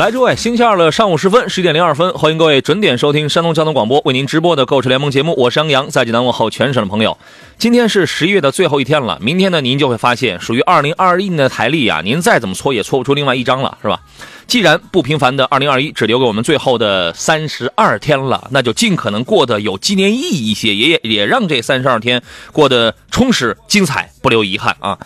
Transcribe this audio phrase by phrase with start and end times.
[0.00, 5.34] 来，诸位，星期二的上午时分，十一点零二分，欢迎各位准点收听山东交通广播为您直播的购车联盟节目。
[5.36, 7.18] 我是杨洋，在济南问候全省的朋友。
[7.58, 14.00] 今天是十一月的最后一天了，明天呢，您就会发现，属于二零二一年的台历啊，您再怎么搓也搓不出另外一张了，是吧？
[14.46, 24.98] 既然不平凡的二零二一只留给我们最后的三十二天了，那就尽可能过得有纪念意义一些，也也也让这三十二天过得充实精彩，不留遗憾啊。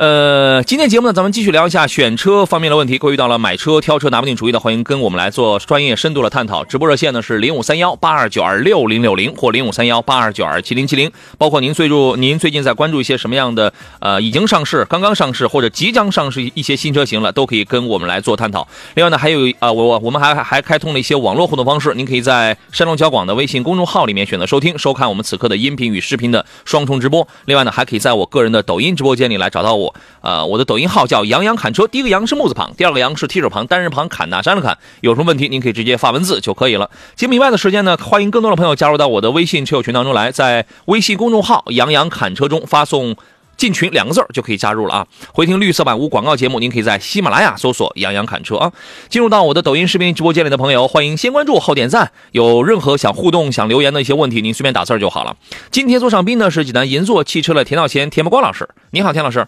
[0.00, 2.96] 呃，今天节目呢，咱们继续聊一下选车方面的问题。
[2.96, 6.64] 各位遇到了买车、挑车拿不定主意的，欢迎跟我们来做专业深度的探讨。
[6.64, 11.12] 直播热线呢是零五三幺八二九二六零六零或零五三幺八二九二七零七零。
[11.36, 18.66] 包括您最注您最近在关注一些什么样的呃已经上市、刚刚上市或者即将上市一些新车型了，都可以跟我们来做探讨。
[18.94, 27.28] 另外呢，还有啊，我我们还还开通了一些网络互动方式，您可以在山东交广的微信公众号里面选择收听、收看我们此刻的音频与视频的双重直播。
[27.44, 29.89] 另外呢，还可以在我个人的抖音直播间里来找到我。
[30.20, 34.76] 呃，我的抖音号叫杨洋侃车，第一个杨是木字旁，第二个杨是提手旁，单人旁，侃大山的侃。
[35.00, 36.90] 有什么问题，您可以直接发文字就可以了。
[37.16, 43.16] 节目以外的时间呢，欢迎更多的朋友加入到我的微信车友群当中来，在微信公众号“杨洋侃车”中发送
[43.56, 45.06] “进群”两个字就可以加入了啊。
[45.32, 48.72] 回听绿色版无广告节目，您可以在喜马拉雅搜索“杨洋侃车”啊。
[49.08, 52.10] 进入到我的抖音视频直播间里的朋友，欢迎先关注后点赞。
[52.32, 55.36] 有任何想互动、想留言的一些问题，您随便打字就好了。
[55.70, 59.46] 今天做上宾呢是济南银座汽车的田道贤、田伯光老师，你好，田老师。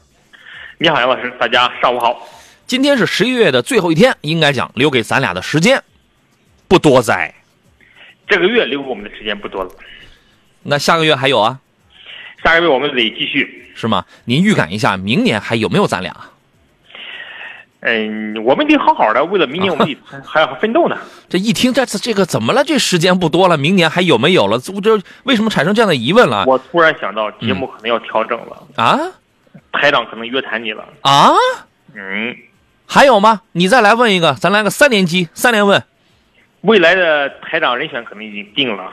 [0.78, 2.26] 你好，杨老师，大家上午好。
[2.66, 5.82] 今天是十一月的最后一天，应该讲留给咱俩的时间
[6.66, 7.32] 不多在。
[8.26, 9.70] 这个月留给我们的时间不多了。
[10.62, 11.61] 那下个月还有啊？
[12.42, 14.05] 下个月我们得继续，是吗？
[14.24, 16.16] 您预感一下，明年还有没有咱俩？
[17.80, 20.96] 嗯，我们得好好的，为了明年我们得 还要奋斗呢。
[21.28, 22.64] 这一听，这次这个怎么了？
[22.64, 24.58] 这时间不多了，明年还有没有了？
[24.58, 26.44] 这这为什么产生这样的疑问了？
[26.46, 28.98] 我突然想到，节目可能要调整了啊。
[29.72, 31.30] 台长可能约谈你了啊？
[31.94, 32.36] 嗯，
[32.86, 33.42] 还有吗？
[33.52, 35.83] 你再来问一个，咱来个三连击，三连问。
[36.60, 38.92] 未来的台长人选可能已经定了。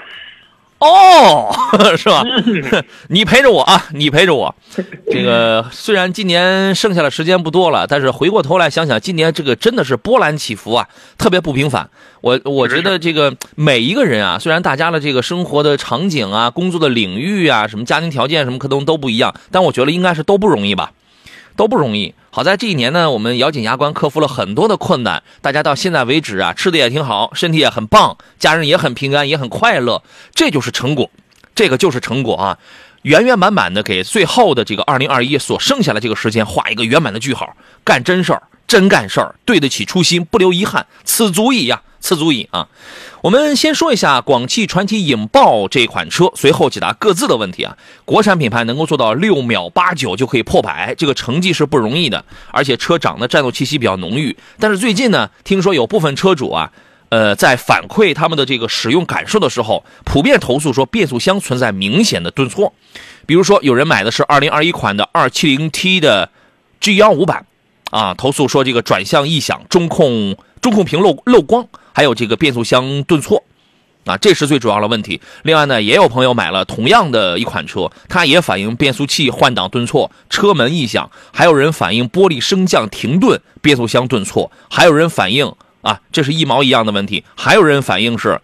[0.79, 1.53] 哦，
[1.97, 2.23] 是吧？
[3.09, 4.55] 你陪着我啊，你陪着我。
[5.11, 10.87] 这个虽然今年剩下的时间不多了，但是回过头来想想，今年这个真的是波澜起伏啊，
[11.17, 11.89] 特别不平凡。
[12.21, 20.91] 我我觉得这个每一个人啊，虽然大家的这个生活的场景啊、工作的领域啊、什么家庭条件什么可能都不一样，但我觉得应该是都不容易吧，
[21.59, 22.15] 都不容易。
[22.31, 30.01] 好在这一年呢，我们咬紧牙关克服了很多的困难，大家到现在为止啊，吃的也挺好，身体也很棒，家人也很平安，也很快乐，
[30.33, 31.11] 这就是成果，
[31.53, 32.57] 这个就是成果啊，
[33.01, 37.53] 圆圆满满的给最后的这个二零二一所剩下的这个时间画一个圆满的句号，
[37.83, 41.81] 干真事儿，真干事儿，对得起初心，不留遗憾，此足矣呀。
[42.01, 42.69] 此足矣啊！
[43.21, 47.77] 我们先说一下广汽传祺影豹这款车，随后解答各自的问题啊。
[48.05, 54.37] 国产品牌能够做到六秒八九就可以破百，这个成绩是不容易的，而且车长的战斗气息比较浓郁。
[54.59, 56.71] 但是最近呢，听说有部分车主啊，
[57.09, 62.73] 呃，在反馈他们的这个使用感受的时候，普遍投诉说变速箱存在明显的顿挫。
[63.25, 66.31] 比如说，有人买的是二零二一款的二七零 T 的
[66.79, 67.45] G 幺五版，
[67.89, 71.67] 啊，投诉说这个转向异响，中控中控屏漏漏光。
[71.91, 73.43] 还有这个变速箱顿挫，
[74.05, 75.19] 啊，这是最主要的问题。
[75.43, 88.39] 另外呢，也有朋友买了同样的一款车，它也反映变速器换挡顿挫、车门异响，还有人反映玻璃升降停顿、变速箱顿挫，还有人反映啊，这是一毛一样的问题，还有人反映是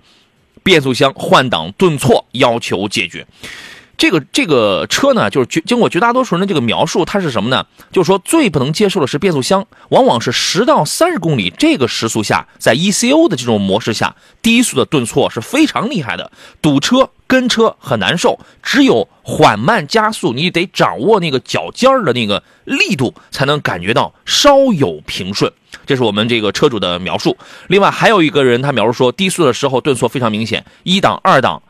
[0.61, 3.25] 变速箱换挡顿挫，要求解决。
[3.97, 7.65] 这个这个车呢，就是绝经过绝大多数人的这个描述，它是什么呢？
[7.91, 16.31] 就是说最不能接受的是变速箱，往往是十到三十公里这个时速下，在 ECO 的这种模式下，低速的顿挫是非常厉害的，
[16.61, 18.39] 堵车跟车很难受。
[18.61, 25.51] 只有缓慢加速，你得掌握那个脚尖的那个力度，才能感觉到稍有平顺。
[25.85, 27.37] 这是我们这个车主的描述。
[27.67, 31.61] 另外还有一个人他描述说，低速的时候顿挫非常明显，一档二档。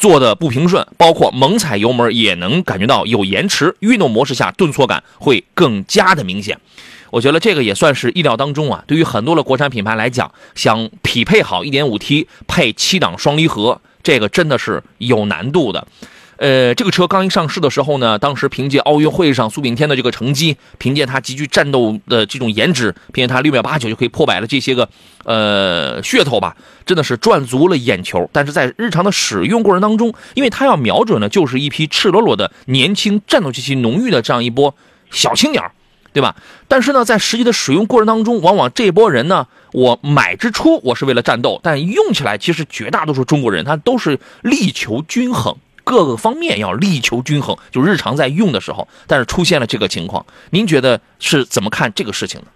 [0.00, 6.58] 做的不平顺，包括猛踩油门也能感觉到有延迟，运动模式下顿挫感会更加的明显。
[7.10, 8.82] 我觉得这个也算是意料当中啊。
[8.86, 15.86] 对于很多的国产品牌来讲，想匹配好 1.5T 配七档双离合，这个真的是有难度的。
[16.40, 24.88] 呃，这个车刚一上市的时候呢，当时凭借奥运会上苏炳添的这个成绩，凭借他极具战斗的这种颜值，凭借他六秒八九就可以破百的这些个
[25.24, 26.56] 呃噱头吧，
[26.86, 28.30] 真的是赚足了眼球。
[28.32, 34.74] 但是在日常的使用过程当中，因为他要瞄准的就是一批赤裸裸的年轻、战斗气息浓郁的这样一波
[35.10, 35.70] 小青鸟，
[36.14, 36.34] 对吧？
[36.66, 45.54] 但是呢，在实际的使用过程当中，往往这波人呢，我买之初我是为了战斗，但用起来其实绝大多数中国人他都是力求均衡。
[45.84, 52.46] 各个方面要力求均衡，就日常在用的时候，但是出现了这个情况，您觉得是怎么看这个事情呢？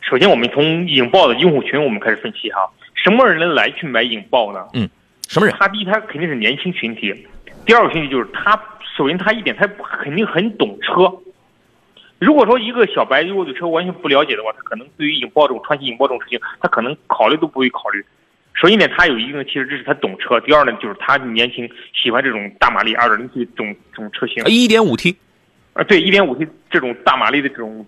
[0.00, 2.60] 首先，我们从影豹的用户群我们开始分析哈，
[2.94, 4.64] 什么人来去买影豹呢？
[4.74, 4.88] 嗯，
[5.26, 5.56] 什么人？
[5.58, 7.12] 他第一，他肯定是年轻群体；
[7.64, 8.56] 第二个群体就是他，
[8.96, 11.12] 首先他一点，他肯定很懂车。
[12.18, 18.04] 如果说一个小白如果对车完全不了解的话，他可能对于影豹这种传奇影豹这种事情，他可能考虑都不会考虑。
[18.56, 24.42] 首先呢，他有一定的汽车知识，他懂车；第二呢，就是他年轻，喜欢这种大马力二点零 T 这种这种车型。
[24.46, 25.14] 一点五 T，
[25.74, 27.86] 啊，对，一点五 T 这种大马力的这种，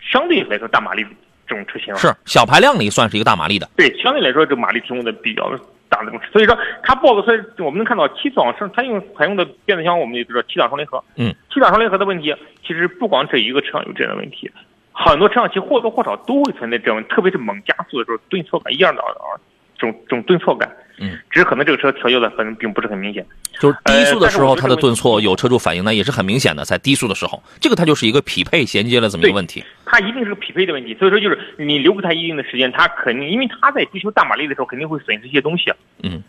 [0.00, 1.10] 相对来说大马力的
[1.46, 3.70] 这种车型是小排量里算是一个大马力的。
[3.76, 5.48] 对，相对来说这马力提供的比较
[5.88, 11.02] 大的这种，所以说它 BOSS 车我们能看到七档双它用采用的变速箱，我们也知道七档双离合。
[11.14, 12.34] 嗯，七档双离合的问题，
[12.66, 14.50] 其实不光这一个车上有这样的问题。
[14.94, 19.34] 很多车上其实或多或少都会存在这种，特别是猛加速的时候，顿挫感一样的啊，
[19.76, 20.70] 这种这种顿挫感。
[21.00, 23.26] 嗯，只是可能这个车调教的可能并不是很明显。
[23.58, 29.64] 就是低速的时候，它的顿挫有有车主反映呢，也是很明显的，在低速的时候，这个它就是一个匹配衔接了这么一个问题。
[29.84, 35.72] 它一定是个匹配的问题，所以说就是你留给他一定的时间，他肯定因为他在追求大马力的时候，肯定会损失一些东西。
[36.04, 36.22] 嗯，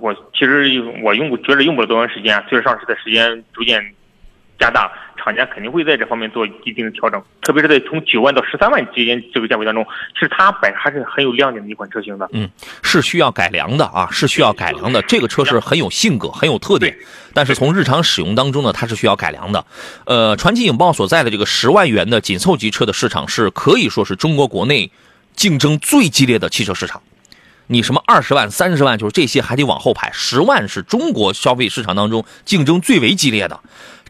[0.00, 3.82] 我其实我用觉得用不了多长时间，随着上市的时间逐渐
[4.58, 4.90] 加大。
[5.24, 12.28] 厂家肯定会在这方面做一定的调整，特别是在从九万到十三万之间这个价位当中，其实它本还是很有亮点的一款车型的。
[12.32, 12.50] 嗯，
[12.82, 15.00] 是需要改良的啊，是需要改良的。
[15.02, 16.96] 这个车是很有性格、很有特点，
[17.32, 19.64] 但是从日常使用当中呢，它是需要改良的。
[20.06, 24.90] 呃，传奇影豹所在的这个十万元的紧凑级车的市场，是可以说是中国国内
[25.36, 27.00] 竞争最激烈的汽车市场。
[27.68, 33.60] 你什么二十万、三十万，就是这些还得往后排，十万是中国消费市场当中竞争最为激烈的。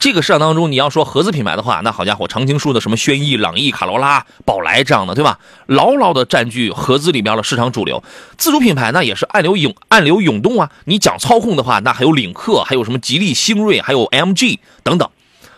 [0.03, 5.39] 这个市场当中，你要说合资品牌的话，那好家伙，常青树的什么轩逸、朗逸、卡罗拉、宝来这样的，对吧？
[5.67, 8.03] 牢牢的占据合资里边的市场主流。
[8.37, 10.73] 自主品牌那也是暗流涌、暗流涌动啊。
[10.87, 15.09] 你讲操控的话，那还有领克，还有什么吉利星瑞，还有 MG 等等，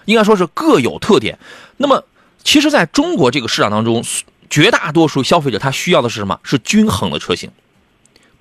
[0.05, 1.38] 应该说是各有特点。
[1.79, 2.05] 那么，
[2.43, 4.05] 其实在中国这个市场当中，
[4.50, 6.38] 绝大多数消费者他需要的是什么？
[6.43, 7.50] 是均衡的车型，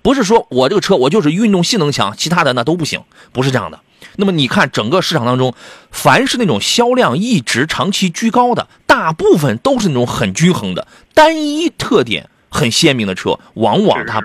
[0.01, 3.01] 不是说我这个车我就是运动性能强，其他的那都不行，
[3.31, 3.79] 不是这样的。
[4.15, 5.53] 那么你看，整个市场当中，
[5.91, 14.21] 凡是那种销量一直长期居高的，大部分都是那种很均衡的、单一特点很鲜明的车，往往它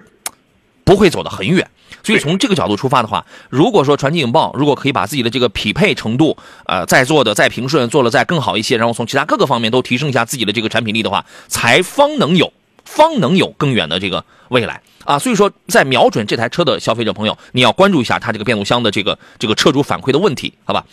[0.84, 1.68] 不会走得很远。
[2.04, 6.36] 所以从这个角度出发的话，如果说传奇影豹如果可以把自己的这个匹配程度，
[6.66, 12.52] 呃，再做的再平顺，做的再更好一些，然后从其他各个方面都提升一下自己的这个产品力的话，才方能有，
[12.84, 14.80] 方能有更远的这个未来。
[15.08, 20.84] 啊，所以说，在瞄准这台车的消费者朋友，你要关注一下它这个变速箱的这个这个车主反馈的问题，好吧？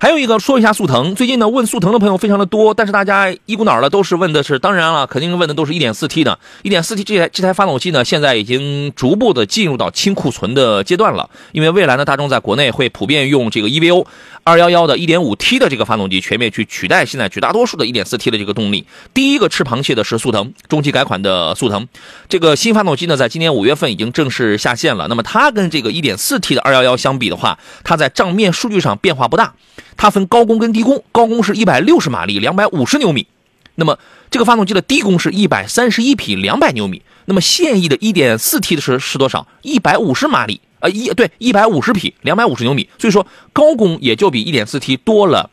[0.00, 14.04] 还有一个说一下速腾，最近呢问速腾的朋友非常的多，但是大家一股脑的都是问的是，当然了，肯定问的都是一点四 T 的，一点四 T 这台这台发动机呢，现在已经逐步的进入到清库存的阶段了，因为未来呢，大众在国内会普遍用这个 EVO
[14.42, 18.84] 二幺幺的一点五 T 的这个发动机，全面去取代现在绝大多数的一点四 T 的这个动力。
[19.14, 21.86] 第一个吃螃蟹的是速腾，中期改款的速腾，
[22.28, 25.06] 这个新发动机呢，在今年五五月份已经正式下线了。
[25.08, 29.52] 那么它跟这个 1.4T 的211相比的话，它在账面数据上变化不大。
[29.98, 33.26] 它分高功跟低功，高功是一百六十马力，两百五十牛米。
[33.74, 33.98] 那么
[34.30, 37.02] 这个发动机的低功是一百三十一匹，两百牛米。
[37.26, 39.46] 那么现役的 1.4T 的是是多少？
[39.60, 42.88] 一百五十马力，呃一对一百五十匹，两百五十牛米。
[42.98, 45.50] 所以说高功也就比 1.4T 多了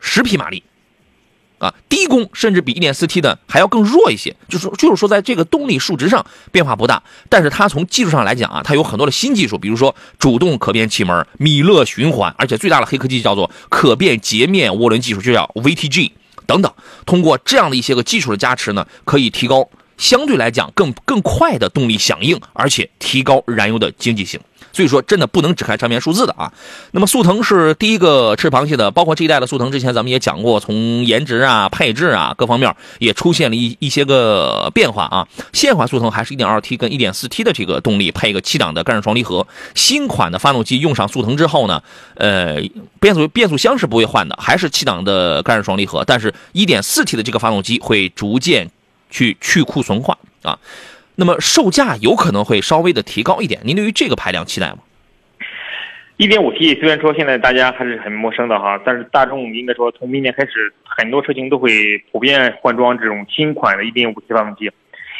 [0.00, 0.62] 十匹马力。
[1.58, 16.12] 啊，低功甚至比 1.4T 的还要更弱一些，就是就是说，在这个动力数值上变化不大，但是它从技术上来讲啊，它有很多的新技术，比如说主动可变气门、米勒循环，而且最大的黑科技叫做可变截面涡轮技术，就叫 VTG
[16.46, 16.72] 等等。
[17.06, 24.40] 通过这样的一些个技术的加持呢，可以提高相对来讲更更快的动力响应，而且提高燃油的经济性。
[24.72, 26.52] 所以说，真的不能只看上面数字的啊。
[26.90, 35.26] 那么速腾是第一个吃螃蟹的，包括这一代的速腾，之前咱们也讲过，从颜值啊、配置啊各方面也出现了一一些个变化啊。
[35.54, 39.46] 现款速腾还是一点二 T 跟一点四 T 的这个动力，配一个七档的干式双离合。
[39.74, 41.82] 新款的发动机用上速腾之后呢，
[42.16, 42.56] 呃，
[43.00, 48.70] 变速变速箱是不会换的，还是七档的干式双离合，但是一点四 T 的这个发动机会逐渐
[49.10, 50.58] 去去库存化啊。
[51.16, 54.78] 那么售价有可能会稍微的提高一点，您对于这个排量期待吗？
[56.18, 61.70] 一点五 T 虽然说现在大家还是很陌生的哈，但是大众应该说从明年开始，很多车型都会
[62.10, 64.70] 普遍换装这种新款的一点五 T 发动机，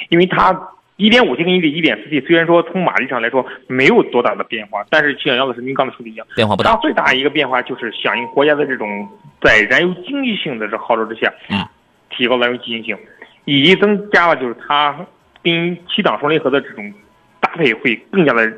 [0.08, 0.58] 因为它
[0.96, 6.70] 一点五 T 跟一点一点四 T 虽然说从马力上来说没有多大的变化，但是想要的是您刚才说的一样，变化不大。
[6.70, 9.06] 它最大一个变化就是响应国家的这种
[9.42, 11.62] 在燃油经济性的这号召之下，嗯，
[12.08, 12.96] 提高燃油经济性，
[13.46, 14.94] 以及增加了就是它
[15.42, 16.92] 跟七档双离合的这种
[17.40, 18.52] 搭配会更加的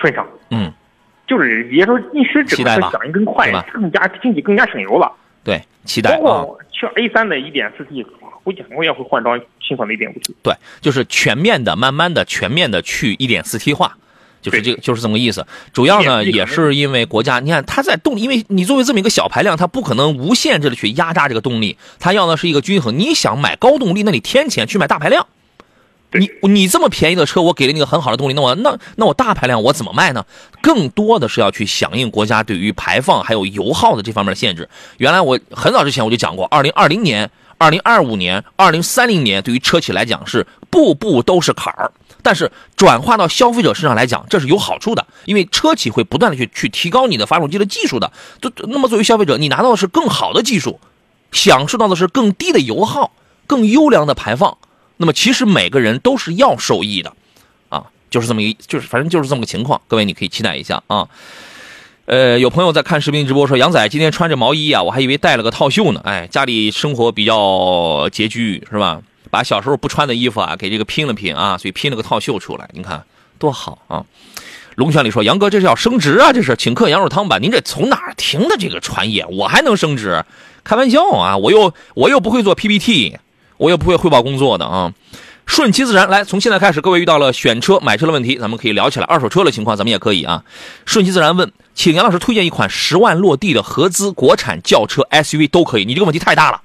[0.00, 0.24] 顺畅。
[0.50, 0.72] 嗯，
[1.26, 5.12] 就是也说你使整个期待吧响应更快对，更加经济更加省油了。
[5.42, 6.44] 对，期待包啊。
[6.44, 8.06] 括像 A 三的一点四 T，
[8.44, 10.36] 估计很快也会换装新款的一点五 T。
[10.42, 13.96] 对，就是全面的、慢慢的、全面的去一点四 T 化，
[14.42, 15.46] 就是这个，就是这么个意思。
[15.72, 22.98] 主要呢，也是因为国家，你看它在动力，因为你作为这么一个小排量，它不可能无限制的去压榨这个动力，它要的是一个均衡。
[22.98, 25.26] 你想买高动力，那你添钱去买大排量。
[26.12, 30.24] 你你这么便宜的车，我给了你个很好的动力，那我那那我大排量我怎么卖呢？
[30.60, 34.68] 更多的是要去响应国家对于排放还有油耗的这方面的限制。
[34.96, 48.12] 原来我很早之前我就讲过，二零二零年、二零二五年、二零三零年对于车企来讲是步步都是坎儿，但是转化到消费者身上来讲，这是有好处的，因为车企会不断的去去提高你的发动机的技术的。
[48.40, 50.80] 就那么作为消费者，你拿到的是更好的技术，
[51.32, 53.12] 享受到的是更低的油耗、
[53.46, 54.58] 更优良的排放。
[54.96, 57.12] 那么其实每个人都是要受益的，
[57.68, 59.80] 啊，就是这么一，就是反正就是这么个情况。
[59.88, 61.08] 各位你可以期待一下啊。
[62.06, 66.00] 呃，有朋友在看视频直播说，杨仔今天穿着毛衣啊，我还以为带了个套袖呢。
[66.04, 67.36] 哎，家里生活比较
[68.10, 69.00] 拮据是吧？
[69.30, 73.04] 把小时候不穿的衣服啊给这个拼了拼啊，所以拼了个套袖出来，你看
[73.38, 74.04] 多好啊。
[74.76, 76.32] 龙泉里说：“杨哥，这是要升职啊！
[76.32, 77.38] 这是请客羊肉汤吧？
[77.38, 79.26] 您这从哪儿听的这个传言？
[79.32, 80.24] 我还能升职？
[80.64, 81.36] 开玩笑啊！
[81.36, 83.18] 我又我又不会做 PPT，
[83.58, 84.92] 我又不会汇报工作的啊！
[85.44, 89.04] 顺其自然，来，从现在开始，各位遇到了选车、买车的问题，咱们可以聊起来。
[89.04, 90.44] 二手车的情况，咱们也可以啊。
[90.86, 95.84] 顺其自然问，请杨老师推荐一款十万落地的合资国产轿车、SUV 都可以。
[95.84, 96.62] 你这个问题太大了，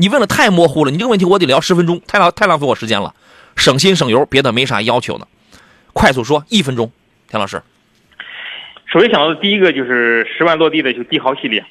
[0.00, 3.12] 你问的太模糊了，你这个问题我得聊十分钟，太浪太浪费我时间了，
[3.56, 5.26] 省心省油，别的没啥要求呢。
[5.92, 6.92] 快速说，一分钟，
[7.28, 7.60] 田老师，
[8.86, 11.64] 首先想到的第一个就是十万落地的，就帝豪系列。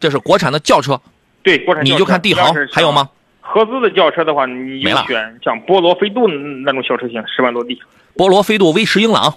[0.00, 1.00] 这是国产的轿车，
[1.44, 3.08] 对，国产你就看帝豪，还有吗？
[3.40, 7.80] 合资的轿车的话，你就选像波罗、飞度那种小车型，十万落地。
[8.16, 9.32] 波罗、飞度、威驰、英朗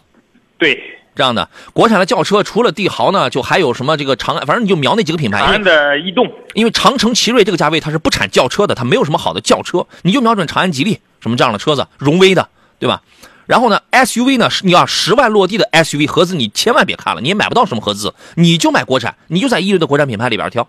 [0.57, 5.39] 对，这样的国产的轿车，除了帝豪呢，就还有什么这个长安，反正你就瞄那几个品牌。
[5.39, 13.01] 长安的逸动，因为长城、奇瑞这个价位它是不产轿车的，它没有什么好的轿车，你就瞄准长安、吉利什么这样的车子，荣威的，对吧？
[13.45, 20.65] 然后呢，SUV 呢，你要十万落地的 SUV 合资，你千万别看了，你也买不到什么合资，你就买国产，你就在一流的国产品牌里边挑。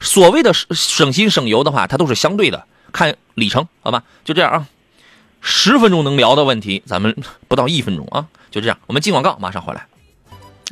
[0.00, 4.04] 所谓的省省心省油的话，它都是相对的，看里程，好吧？
[4.24, 4.66] 就这样啊，
[5.40, 7.14] 十分钟能聊的问题，咱们
[7.46, 9.86] 不到一分钟啊，就这样，我们进广告，马上回来。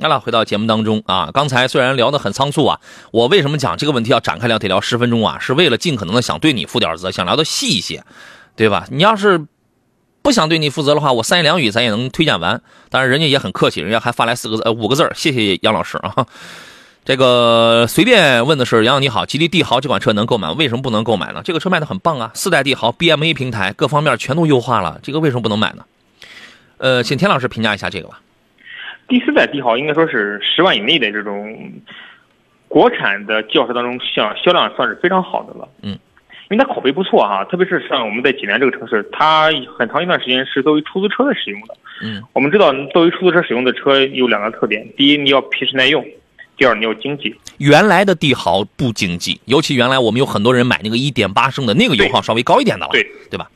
[0.03, 2.81] 好了，回到节目当中啊，刚才虽然聊得很仓促啊，
[3.13, 5.39] 我为什么讲这个问题要展开聊，得聊十分钟啊？
[5.41, 8.05] 是为了尽可能的想对你负点责，想聊的细一些，
[8.55, 8.87] 对吧？
[8.91, 9.47] 你要是
[10.21, 12.61] 不想对你负责的话，我三言两语咱也能推荐完。
[12.91, 16.27] 当然，人家也很客气，人家还发来四个字呃五个字谢谢杨老师啊。
[17.07, 21.41] 这个随便问的是，杨洋你好，吉利帝豪这款车能购买，为什么不能购买呢？
[21.45, 25.85] 这个车卖的很棒啊，四代帝豪 BMA 平台各方面全都优化了，这个为什么不能买呢？
[26.79, 28.21] 呃，请田老师评价一下这个吧。
[29.07, 31.73] 第四代帝豪应该说是十万以内的这种
[32.67, 35.69] 国产的轿车当中，销销量算是非常好的了。
[35.83, 35.97] 嗯，
[36.51, 39.49] 因为它口碑不错哈、特别是像我们在济南这个城市，它
[39.79, 41.77] 很长一段时间是作为出租车的使用的。
[42.03, 46.03] 嗯，我们知道作为出租车使用的车有两个特点：第一，你要皮实耐用；
[46.57, 47.35] 第二，你要经济。
[47.59, 53.51] 原来的帝豪不经济，尤其原来我们有很多人买那个一点八升的那个油耗稍微高一点的了，对对吧？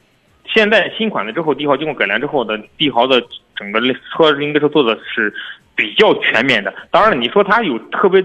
[0.53, 3.23] 现在新款的之后，帝豪经过改良之后的帝豪的
[3.55, 5.33] 整个车应该说做的是
[5.77, 6.75] 比较全面的。
[6.91, 8.25] 当然了，你说它有特别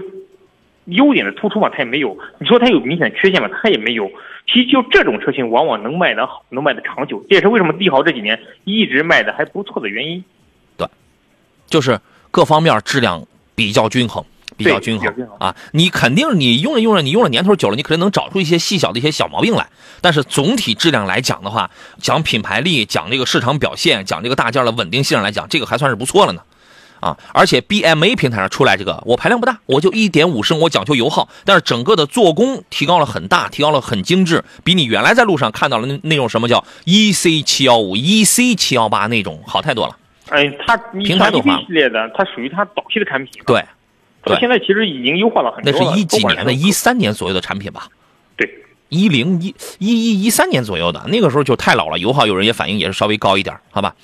[0.86, 4.10] 优点的突出嘛，它也没有；你说它有明显缺陷嘛，它也没有。
[4.46, 10.24] 其实就这种车型，往往能卖得好，能卖得长久，这也是为什么帝豪这几年一直卖的还不错的原因。
[10.76, 10.88] 对
[11.66, 14.24] 就是各方面质量比较均衡，
[14.56, 15.08] 比较均衡
[15.38, 15.54] 啊。
[15.72, 19.66] 你肯定你用着用着，你用了年头久了，你肯定能找出一些细小的一些小毛病来。
[20.00, 21.70] 但是总体质量来讲的话，
[22.00, 26.42] 讲品牌力，讲这个市场表现，讲这个大件的稳定性上来讲，这个还算是不错了呢。
[26.98, 39.94] 啊，而且 BMA 平台上出来这个，我排量不大，我就一点五升，我讲究油耗，但是整个的做工提高了很大，提高了很精致，比你原来在路上看到了那那种什么叫 EC 七幺五、EC 七幺八那种好太多了。
[40.30, 43.62] 哎，它平台都换 EV 系列的，它属于它早期的产品。，对，
[44.26, 45.94] 对现在其实已经优化了很多了。
[45.94, 47.88] 是一几年的，一三年左右的产品吧，
[48.36, 48.48] 对。
[48.88, 53.94] 一零一一一一三年左右的，那个时候就太老了，油耗有人也反映也是稍微高一点，好吧？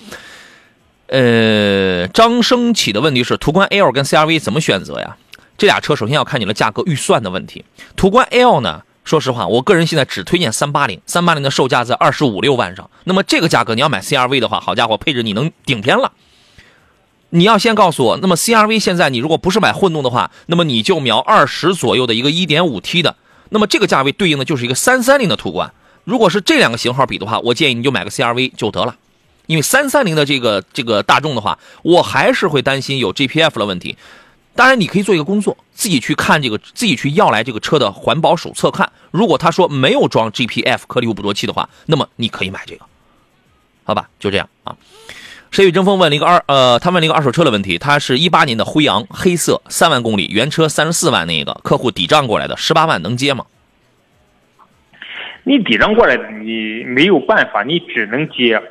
[1.06, 5.16] 呃，张升起的问题是途观 L 跟 CRV 怎么选择呀？
[5.58, 7.64] 这俩车首先要看你的价格预算的问题。
[7.96, 12.90] 途观 L 呢，说实话，我个人现在只推荐三八零，三八零的售价在二十五六万上。
[13.04, 16.12] 那么这个价格你要买 CRV 的话，好家伙，配置你能顶天了。
[17.34, 23.16] 你要先告诉我，那么 CRV 现在你如果不是买混动的话，那么你就瞄二十左右的一个 1.5T 的，
[23.48, 25.72] 那么这个价位对应的就是一个330的途观。
[26.04, 28.96] 如果是这两个型号比的话，我建议你就买个 CRV 就得了，
[29.46, 33.96] 因为330的这个这个大众的话，我还是会担心有 GPF 的问题。
[34.54, 38.92] 当然，你可以做一个工作，自己去看这个，自己去要来这个车的环保手册看。
[39.10, 42.84] 如果他说没有装 GPF 颗粒物捕捉器的话，那么你可以买这个，
[43.84, 44.10] 好吧？
[44.20, 44.76] 就这样啊。
[45.52, 53.44] 谁与争锋问了一个二呃，他问了一个二手车的问题，他是一八年的辉昂，黑色，三万公里，原车三十四万，那个客户抵账过来的，十八万能接吗？
[55.44, 58.62] 你抵账过来，你没有办法，你只能接。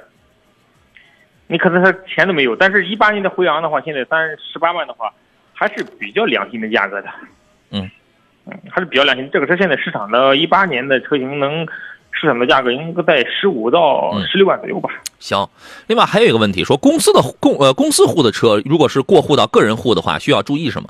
[1.46, 5.14] 你可能他钱都没有，但是一八年的辉昂的话，现在三十八万的话，
[5.54, 7.10] 还是比较良心的价格的。
[7.70, 7.92] 嗯，
[8.46, 9.30] 嗯，还是比较良心。
[9.32, 11.68] 这个车现在市场的一八年的车型能
[12.12, 14.90] 市场的价格应该在十五到十六万左右吧。
[15.20, 15.48] 行，
[15.88, 20.90] 另外还有一个问题，说公司的公呃公司户的车，如果是过户到个人户的话，需要注意什么？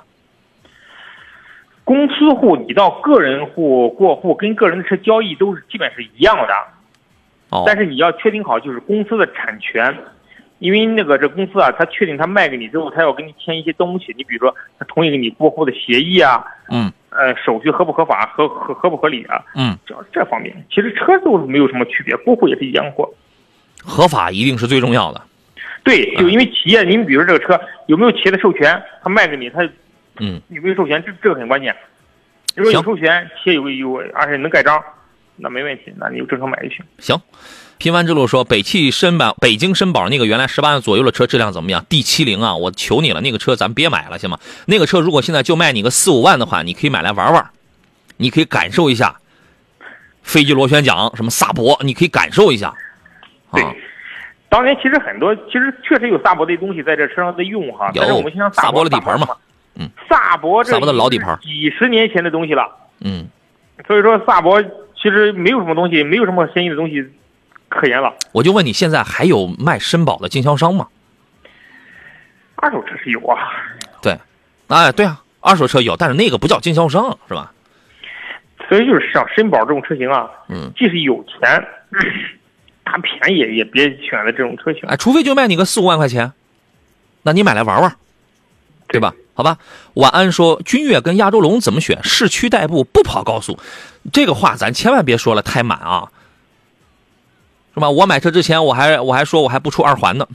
[1.84, 6.54] 公司户你到个人户过户，跟个人的车交易都是基本是一样的。
[7.50, 9.94] 哦，但是你要确定好就是公司的产权，
[10.60, 23.14] 因为那个这公司啊，他确定他卖给你之后，他要跟你签一些东西，你比如说他同意给你过户的协议啊，嗯，呃，手续合不合法，合合合不合理啊，嗯，这这方面其实车都没有什么区别，过户也是一样过。
[23.84, 25.22] 合法一定是最重要的。
[25.84, 29.62] 对，就因为企业，您比如说这个车有没有企业的授权，他卖给你，他
[30.20, 31.76] 嗯，有没有授权，这这个很关键。
[32.56, 34.82] 如果有授权，企业有有，而且能盖章，
[35.36, 36.86] 那没问题，那你就正常买就行。
[37.00, 37.20] 行。
[37.82, 44.38] 平凡之路说，北汽绅宝、北京绅宝那个原来十八万左右的车质量怎么样？D 七零啊，我求你了，那个车咱别买了，行吗？
[44.68, 47.50] 那个车如果现在就卖你个四五万的话，你可以买来玩玩，
[48.18, 49.16] 你可以感受一下
[50.22, 52.72] 飞机螺旋桨，什么萨博，你可以感受一下。
[53.52, 53.64] 对。
[53.64, 53.74] 啊，
[54.48, 59.28] 当年其实很多，其实确实有萨博的东西在这车上在用哈，有但是我们像萨博博的底盘嘛，
[59.80, 61.36] 嗯，萨博这萨博的老底盘。
[61.42, 63.28] 几十年前的东西了，嗯，
[63.88, 67.04] 所以说萨博其实没有什么东西，没有什么新意的东西
[67.72, 68.14] 可严了。
[68.34, 70.88] 我就问你，现在还有卖绅宝的经销商吗？
[72.58, 73.38] 二手车是有啊，
[74.04, 74.20] 对，
[74.68, 77.52] 哎，对啊，二手车有，但是那个不叫经销商，是吧？
[78.70, 81.66] 所以就是像绅宝这种车型啊，嗯，即使有钱，
[82.86, 84.84] 它便宜也别选择这种车型。
[84.88, 86.34] 哎，除非就卖你个四五万块钱，
[87.24, 87.96] 那你买来玩玩，
[88.90, 89.14] 对吧？
[89.34, 89.58] 好吧。
[89.96, 92.00] 晚安说，君越跟亚洲龙怎么选？
[92.04, 93.58] 市区代步不跑高速，
[94.14, 96.10] 这个话咱千万别说了太满啊，
[97.74, 97.90] 是吧？
[97.90, 100.28] 我买车之前我还我还说我还不出二环呢，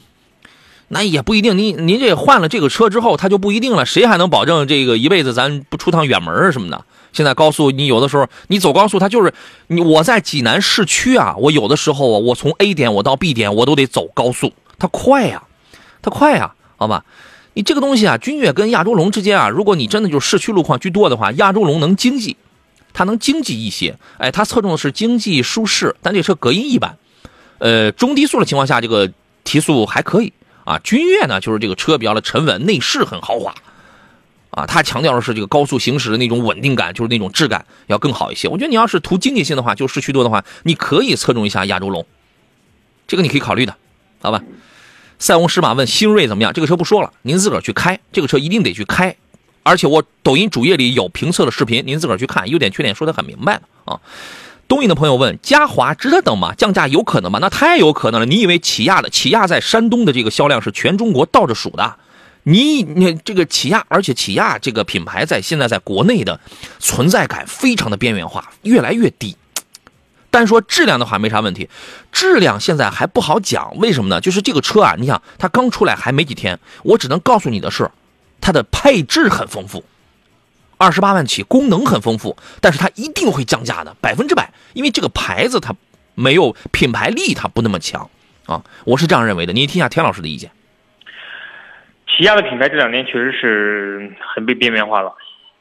[0.88, 1.58] 那也不一定。
[1.58, 3.84] 您您这换了这个车之后，它就不一定了。
[3.84, 6.84] 谁还能保证这个一辈子咱不出趟远门儿什么的？
[7.12, 9.32] 现在高速你有的时候你走高速，它就是
[9.68, 15.42] 你我在济南市区啊，我有的时候，我从 A 点我到 B 点我都得走高速，它快呀、
[16.02, 17.04] 它快呀、好吧？
[17.54, 22.36] 你这个东西啊，君越跟亚洲龙之间啊，如果你真的就是市区路况居多的话，亚洲龙能经济，
[22.92, 23.98] 它能经济一些。
[24.18, 26.98] 哎，它侧重的是经济舒适，但这车隔音一般。
[27.58, 29.10] 呃，中低速的情况下，这个
[29.44, 30.32] 提速还可以
[30.64, 30.78] 啊。
[30.84, 33.54] 君越呢，就是这个车比较的沉稳，内饰很豪华。
[34.50, 38.48] 啊，它强调的是这个高速行驶的那种稳定感，就是那种质感要更好一些。
[38.48, 42.06] 我觉得你要是图经济性的话，就市区多的话，你可以侧重一下亚洲龙，
[43.06, 43.76] 这个你可以考虑的，
[44.22, 44.42] 好吧？
[45.18, 46.54] 塞翁失马问新锐怎么样？
[46.54, 49.14] 这个车不说了，您自个儿去开，这个车一定得去开。
[49.62, 54.00] 而且我抖音主页里有评测的视频，您自个儿去看，优点缺点说的很明白了啊。
[54.68, 56.54] 东营的朋友问：嘉华值得等吗？
[56.56, 57.38] 降价有可能吗？
[57.40, 58.26] 那太有可能了。
[58.26, 61.96] 你以为起亚的起亚在山东的这个销量是全中国倒着数的？
[62.42, 66.38] 你你这个起亚，而且起亚这个品牌在现在在国内的
[66.78, 69.36] 存在感非常的边缘化，越来越低。
[70.30, 71.68] 单说质量的话没啥问题，
[72.12, 74.20] 质量现在还不好讲，为什么呢？
[74.20, 77.90] 就是这个车啊，你想它刚出来还没几天，我只能告诉你的是，
[78.40, 79.82] 它的配置很丰富，
[80.78, 85.74] 二十八万起，功能很丰富，但是它一定会降价的，百分之百，因为这个牌子它
[86.14, 88.08] 没有品牌力，它不那么强
[88.46, 89.52] 啊，我是这样认为的。
[89.52, 90.50] 你也听一下田老师的意见。
[92.06, 95.12] 起亚的品牌这两年确实是很被边缘化了。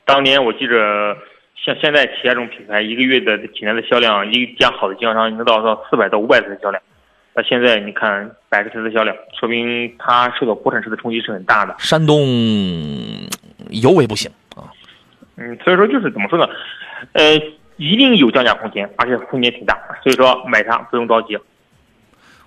[0.06, 1.18] 当年我记着，
[1.66, 6.82] 像现在起亚这种品牌，一个月的济南的销量，一家好的经销商能到到四百到五百台的销量。
[7.34, 11.76] 那现在你看百十台的销量，说明它受到国产车的冲击是很大的。
[11.80, 12.18] 山东
[13.72, 14.45] 尤为不行啊。
[15.38, 16.48] 嗯，所以说就是怎么说呢？
[17.14, 17.36] 呃，
[17.78, 19.78] 一定有降价空间，而且空间挺大。
[20.04, 21.38] 所以说买它不用着急。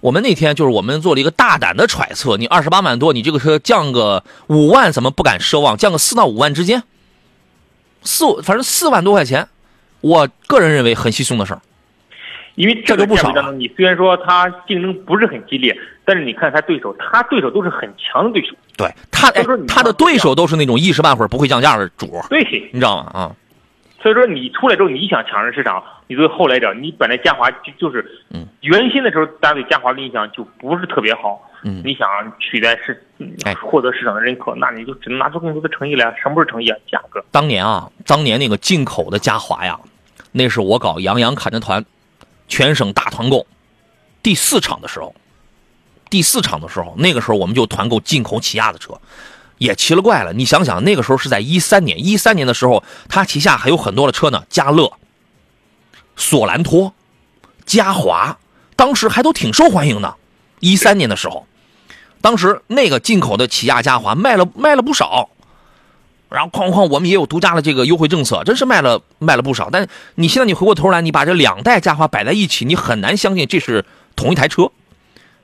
[0.00, 5.76] 我们那天就是我们做了一个大胆的揣测，你二十八万多，你这个车降个五万，怎么不敢奢望？
[5.76, 6.84] 降个四到五万之间，
[8.02, 9.48] 四反正四万多块钱，
[10.00, 11.60] 我个人认为很稀松的事儿。
[12.58, 18.52] 因为这个价位当中，你虽然说它竞争不是很激烈，但是你看他对手，他对手都是很强的对手。
[18.76, 19.30] 对他，
[19.68, 22.20] 他的对手都是那种一时半会儿不会降价的主。
[22.28, 22.42] 对，
[22.72, 23.10] 你知道吗？
[23.14, 23.36] 啊。
[24.02, 33.00] 所以说你出来之后，你想抢占市场，你作为后来者，你本来嘉华就就是，嗯，原先的时候大家对嘉华的印象就不是特别好，嗯，你想取代市，
[33.60, 36.04] 获得市场的认可，那你就只能拿出更多的诚意来。
[36.20, 36.76] 什么是诚意啊？
[36.90, 37.24] 价格。
[37.32, 39.76] 当年啊，当年那个进口的嘉华呀，
[40.30, 41.84] 那是我搞杨洋侃着团，
[42.48, 43.46] 全省大团购，
[44.22, 45.14] 第四场的时候，
[46.10, 48.98] 第四场的时候，那个时候我们就团购进口起亚的车。
[49.58, 54.92] 也奇了怪了，你想想，那个时候是在一三年，一三年的时候，他旗下还有很多的车呢，加乐、
[56.14, 56.94] 索兰托、
[57.66, 58.38] 嘉华，
[58.76, 60.14] 当时还都挺受欢迎的。
[60.60, 61.44] 一三年的时候，
[62.20, 65.28] 当时那个进口的起亚嘉华卖了卖了不少，
[66.28, 69.68] 然后哐哐，我们也有独家的这个优惠政策，真是卖了卖了不少。
[69.70, 73.84] 但你现在你回过头来，你把这两代嘉华摆在一起，你很难相信这是
[74.16, 74.70] 同一台车，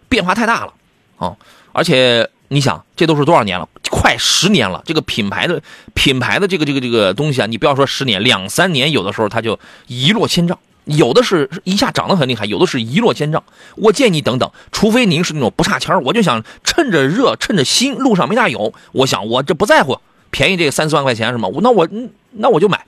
[0.09, 0.75] 变化太大了
[1.18, 1.37] 啊！
[1.73, 2.31] 而且。
[2.49, 3.68] 你想，这都是多少年了？
[3.90, 4.81] 快十年了。
[4.85, 5.61] 这个品牌的
[5.94, 13.42] 品牌的这个这个这个东西啊，你不要说十年，两三年，有的时候它就一落千丈，有的是一下涨得很厉害，有的是一落千丈。
[13.77, 19.99] 我建议你等等，除非您是那种不差钱我就想趁着热，趁着新，路上没大有，我想我这不在乎
[20.35, 21.49] 便宜这三四万块钱是吗？
[21.62, 21.88] 那我
[22.33, 22.85] 那我就买，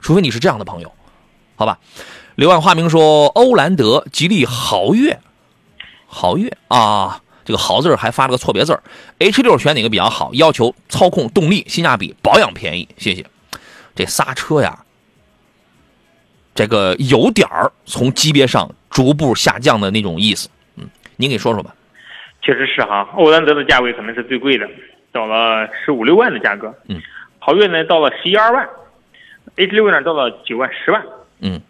[0.00, 0.92] 除非你是这样的朋友，
[1.56, 1.80] 好吧？
[2.36, 5.18] 刘万化名说，欧蓝德、吉利豪越，
[6.06, 7.20] 豪越啊。
[7.44, 8.80] 这个豪字还发了个错别字
[9.18, 10.32] h 六选哪个比较好？
[10.34, 12.88] 要求操控、动力、性价比、保养便宜。
[12.96, 13.26] 谢谢。
[13.96, 14.84] 这仨车呀，
[16.54, 20.48] 这个有点儿从级别上逐步下降的那种意思。
[20.76, 21.74] 嗯，您给说说吧。
[22.40, 24.66] 确实是哈，欧蓝德的价位可能是最贵的，
[25.14, 26.74] 到了十五六万的价格。
[26.88, 27.00] 嗯。
[27.38, 28.68] 豪越呢，到了十一二万
[29.56, 31.02] ；H 六呢，到了九万十万。
[31.40, 31.60] 嗯，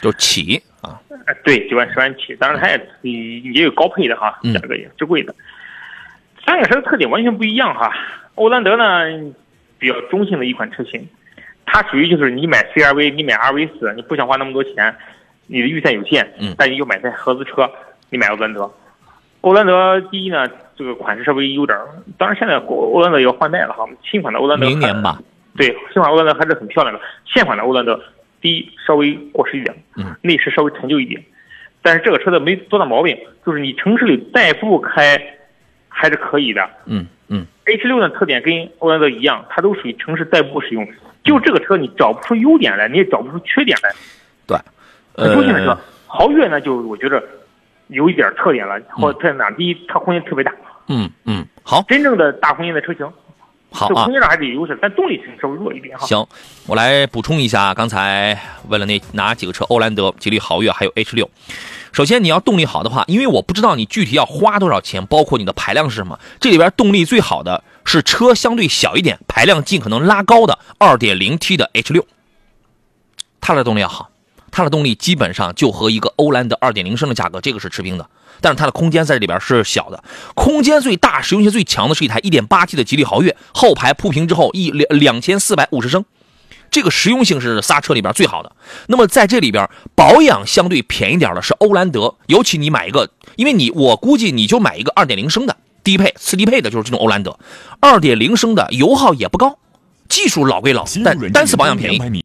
[0.00, 0.62] 就起。
[0.82, 1.00] 啊，
[1.42, 5.34] 对，九万十万起，当然它也也有高配的哈，价格也是贵的。
[6.44, 7.90] 三个车的特点完全不一样哈。
[8.36, 9.32] 欧蓝德呢
[9.78, 11.08] 比较中性的一款车型，
[11.64, 14.94] 它属于就是你买 CRV，你买 RV 四，你不想花那么多钱，
[15.46, 17.68] 你的预算有限，嗯，但你又买台合资车，
[18.10, 18.70] 你买欧蓝德。
[19.40, 20.46] 欧蓝德第一呢，
[20.76, 21.78] 这个款式稍微有点，
[22.18, 25.18] 当然现在欧蓝德要换代了哈，新款的欧蓝德明年吧，
[25.56, 28.00] 对，新款欧蓝德还是很漂亮的，现款的欧蓝德。
[28.38, 31.20] 第一，稍微过时一点，嗯，内饰稍微陈旧一点，
[31.82, 35.18] 但是这个车子没多大毛病，就是你城市里代步开
[35.88, 37.46] 还是可以的，嗯嗯。
[37.64, 40.86] H 六的特点跟欧蓝德一样，它都属于城市代步使用，
[41.24, 43.90] 就这个车你找不出优点来，你也找不出缺点来，
[44.46, 44.56] 对，
[45.16, 45.76] 很中性的车。
[46.06, 47.20] 豪越呢，就我觉得
[47.88, 49.50] 有一点特点了，或特点哪？
[49.52, 50.52] 第一，它空间特别大，
[50.88, 53.06] 嗯嗯，好，真正的大空间的车型。
[53.72, 56.06] 好啊，空间上还是有优势，但动力性稍微弱一点哈。
[56.06, 56.26] 行，
[56.66, 59.64] 我来补充一下，刚才问了那哪几个车？
[59.66, 61.28] 欧蓝德、吉利豪越还有 H 六。
[61.92, 66.18] 首先你要动力好的话，因为我不知道你具体要花多少钱，包括你的排量是什么。
[66.40, 72.06] 这里边动力最好的是车相对小一点，排量尽可能拉高的 2.0T 的 H 六，
[73.40, 74.10] 它的动力要好。
[74.56, 78.08] 它的动力基本上就和一个欧蓝德2.0升的价格，这个是持平的。
[78.40, 80.02] 但是它的空间在这里边是小的，
[80.34, 86.06] 空间最大、实用性最强的是一台 1.8T 的吉利豪越，后排铺平之后一两两千四百五十升，
[86.70, 88.50] 这个实用性是仨车里边最好的。
[88.86, 97.38] 那么在这里边保养相对便宜点的是欧蓝德，尤其你买一个，因为你我估计你就买一个2.0升的低配、次低配的，就是这种欧蓝德
[97.82, 99.58] ，2.0升的油耗也不高，
[100.08, 102.24] 技术老归老，但单次保养便宜。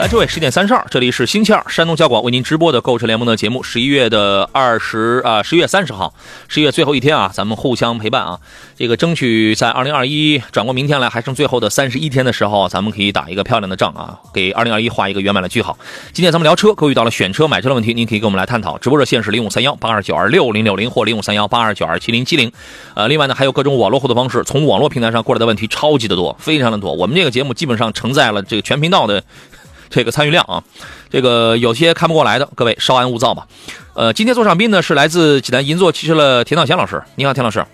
[0.00, 3.62] 来，诸位，十点三十二，这里是星期二，山东交广为您直播的购车联盟的节目。
[3.62, 6.12] 十一月的二十啊，十一月三十号，
[6.48, 8.40] 十一月最后一天啊，咱们互相陪伴啊，
[8.76, 15.78] 这个争取在二零二一转过明天来，还剩最后的三十一天的时候，咱们可以打一个漂亮的仗啊，给二零二一画一个圆满的句号。
[16.12, 18.76] 今天咱们聊车，各位遇到了选车、买车的问题，您可以跟我们来探讨。
[18.78, 22.50] 直播热线是零五三幺八二九二六零六零或零五三幺八二九二七零七零。
[22.94, 26.92] 呃，另外呢，还有各种网络互动方式，从网络平台上过来的问题超级的多，非常的多。
[26.92, 29.22] 我们这个节目基本上承载了这个全频道的。
[29.94, 30.60] 这个参与量啊，
[31.08, 33.46] 这个有些看不过来的，各位稍安勿躁吧。
[33.94, 37.64] 呃，今天座上宾呢是来自济南银座汽车的田道贤老师，你好，田老师。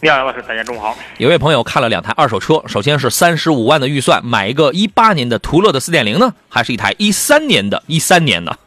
[0.00, 0.98] 你好，杨老师，大家中午好。
[1.18, 8.58] 有位朋友看了两台二手车，首先是三十五万的预算买一个一八年的途乐的四点零呢，还是一台一三年的一三年的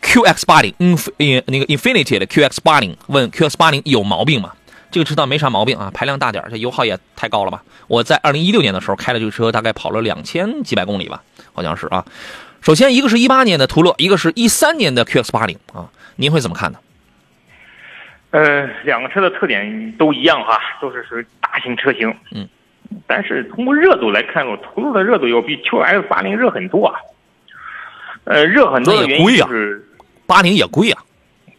[0.00, 0.96] QX 八零，嗯，
[1.46, 2.96] 那个 Infinity 的 QX 八零？
[3.08, 4.52] 问 QX 八零有毛病吗？
[4.92, 7.64] 这个车倒没啥毛病啊，排量大点这油耗也太高了吧？
[7.88, 12.04] 我在二零一六年的时候开了这个车，大概跑了两千几百公里吧，好像是啊。
[12.60, 16.78] 首先，一个是一八年的途乐，一个是一三年的 QX 八零啊，您会怎么看呢？
[18.30, 22.14] 呃，两个车的特点都一样哈，都是属于大型车型。
[22.30, 22.46] 嗯，
[23.06, 27.00] 但是通过热度来看，我途乐的热度要比 QX 八零热很多啊。
[28.24, 29.84] 呃，热很多的原因就是
[30.26, 31.02] 八零也贵啊。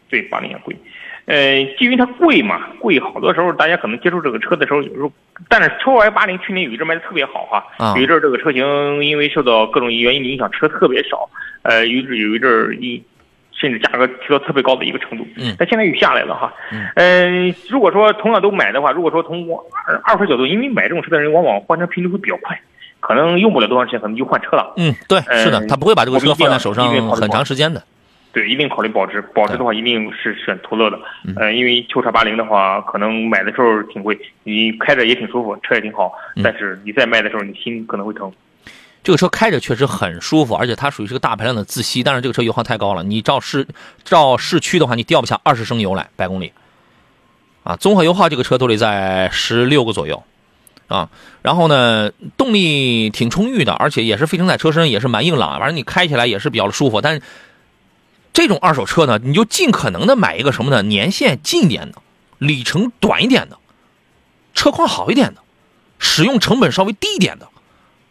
[0.07, 0.75] 对，八零也贵。
[1.25, 5.11] 呃，基于它贵嘛，贵好多时候大家可能接触这个车的时候，有时候，
[5.47, 11.29] 但是超 Y 八零去年有一阵卖的特别好哈，有一阵这个车型因为受到各种原因的影响，车特别少，
[11.61, 13.01] 呃，有有一阵一
[13.51, 16.53] 甚至价格提到特别高的一个程度，嗯，但现在又下来了哈，
[16.95, 19.47] 嗯，如果说同样都买的话，如果说从
[19.87, 22.59] 二二手角度，因为买这种车的人往往换车频率会比较快，
[22.99, 27.81] 可能用不了多长时间，可能就换车了，嗯，对，是的，他不会把这个车放在手上很长时间的。
[28.33, 29.21] 对，一定考虑保值。
[29.21, 30.99] 保值的话，一定是选途乐的。
[31.35, 36.11] 呃，因为 Q 叉八零的话，可能买的时候挺贵，你开着也挺舒服，车也挺好。
[36.43, 38.33] 但是你再卖的时候，你心可能会疼。
[39.03, 42.01] 这个车开着确实很舒服，而且它属于是个大排量的自吸。
[42.01, 43.67] 但是这个车油耗太高了，你照市
[44.03, 46.51] 照市区的话，你掉不下二十升油来百公里。
[47.63, 50.23] 啊，综合油耗这个车都得在十六个左右。
[50.87, 51.07] 啊，
[51.43, 56.99] 然后呢，动力挺充裕的，而且也是非承载车身，也是蛮硬朗，反正你开起来也是比较舒服。
[56.99, 57.21] 但是。
[58.33, 60.81] 这种二手车呢，你就尽可能的买一个什么呢？
[60.81, 61.99] 年限近一点的，
[62.39, 63.57] 里程短一点的，
[64.55, 65.41] 车况好一点的，
[65.99, 67.47] 使用成本稍微低一点的。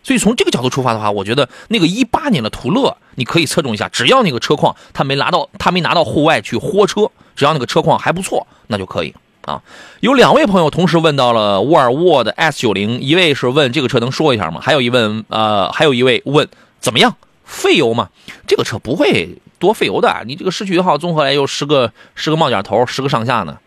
[0.04, 9.62] 所以从这个角度出发的话，我觉得那个一八年的途乐你可以侧重一下，只要那个车况他没拿到，他没拿到户外去豁车，只要那个车况还不错，那就可以啊。
[10.00, 14.60] 有两位朋友同时问到了沃尔沃的 S 九零，一位是问这个车能说一下吗？
[14.60, 16.48] 还有一问呃，还有一位问
[16.80, 17.16] 怎么样？
[17.44, 18.08] 费油吗？
[18.46, 19.36] 这个车不会。
[19.62, 23.60] 多费油的，你这个市区油耗综合来又十个十个冒点头，十个上下呢，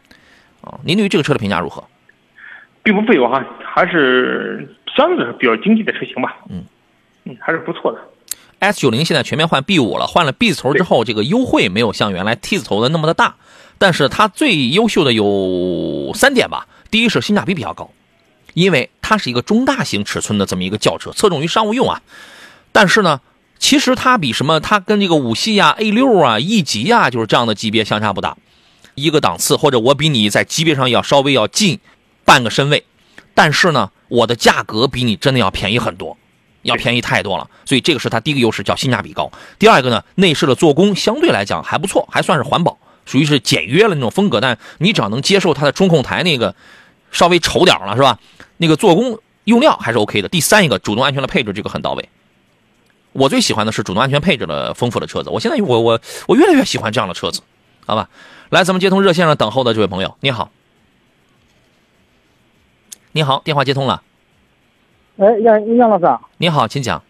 [0.59, 1.85] 啊，您对于这个车的评价如何？
[2.83, 6.35] 并不费油哈，还是相对来说比较经济的车型吧。
[6.49, 6.65] 嗯，
[7.23, 7.99] 嗯，还是不错的。
[8.59, 13.35] S 九零现在全面换 B 五了，换了 B 字头之后，这个优惠没有像原来 T 字头的那么的大，
[13.77, 16.67] 但是它最优秀的有三点吧。
[16.91, 17.89] 第一是性价比比较高，
[18.53, 22.01] 因为它是一个中大型尺寸的这么一个轿车，侧重于商务用啊。
[22.73, 23.21] 但是呢。
[23.57, 24.59] 其实它比什么？
[24.59, 28.37] 它跟这个五系呀、A 六啊、E 级呀，就是这样的级别相差不大，
[28.93, 31.79] 一个档次，或者我比你在级别上要稍微要近
[32.23, 32.85] 半个身位，
[33.33, 36.15] 但是呢，我的价格比你真的要便宜很多，
[36.61, 37.49] 要便宜太多了。
[37.65, 39.31] 所以这个是它第一个优势，叫性价比高。
[39.57, 44.39] 第二个呢，内饰的做工相对来讲还不错，还算是环保，属于是简约了那种风格。
[44.39, 46.53] 但你只要能接受它的中控台那个
[47.11, 48.19] 稍微丑点了，是吧？
[48.57, 50.29] 那个做工用料还是 OK 的。
[50.29, 52.09] 第三一个主动安全的配置，这个很到位。
[53.15, 55.29] 我最喜欢的是主动安全配置的丰富的车子。
[55.29, 57.41] 我现在我我我越来越喜欢这样的车子，
[57.85, 58.09] 好吧？
[58.49, 60.51] 来，咱们接通热线上等候的这位朋友，你好，
[63.13, 64.03] 你好，电话接通了。
[65.17, 66.05] 哎，杨杨老师，
[66.37, 67.01] 你好，请讲。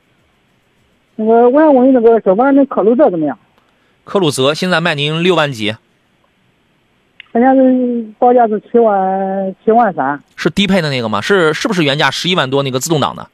[1.16, 3.38] 那个，我想问你，那个小班的科鲁泽怎么样？
[4.04, 5.76] 科鲁泽现在卖您六万几？
[7.34, 10.22] 现在是报价是七万七万三。
[10.36, 11.20] 是低配的那个吗？
[11.20, 13.28] 是是不是原价十一万多那个自动挡的？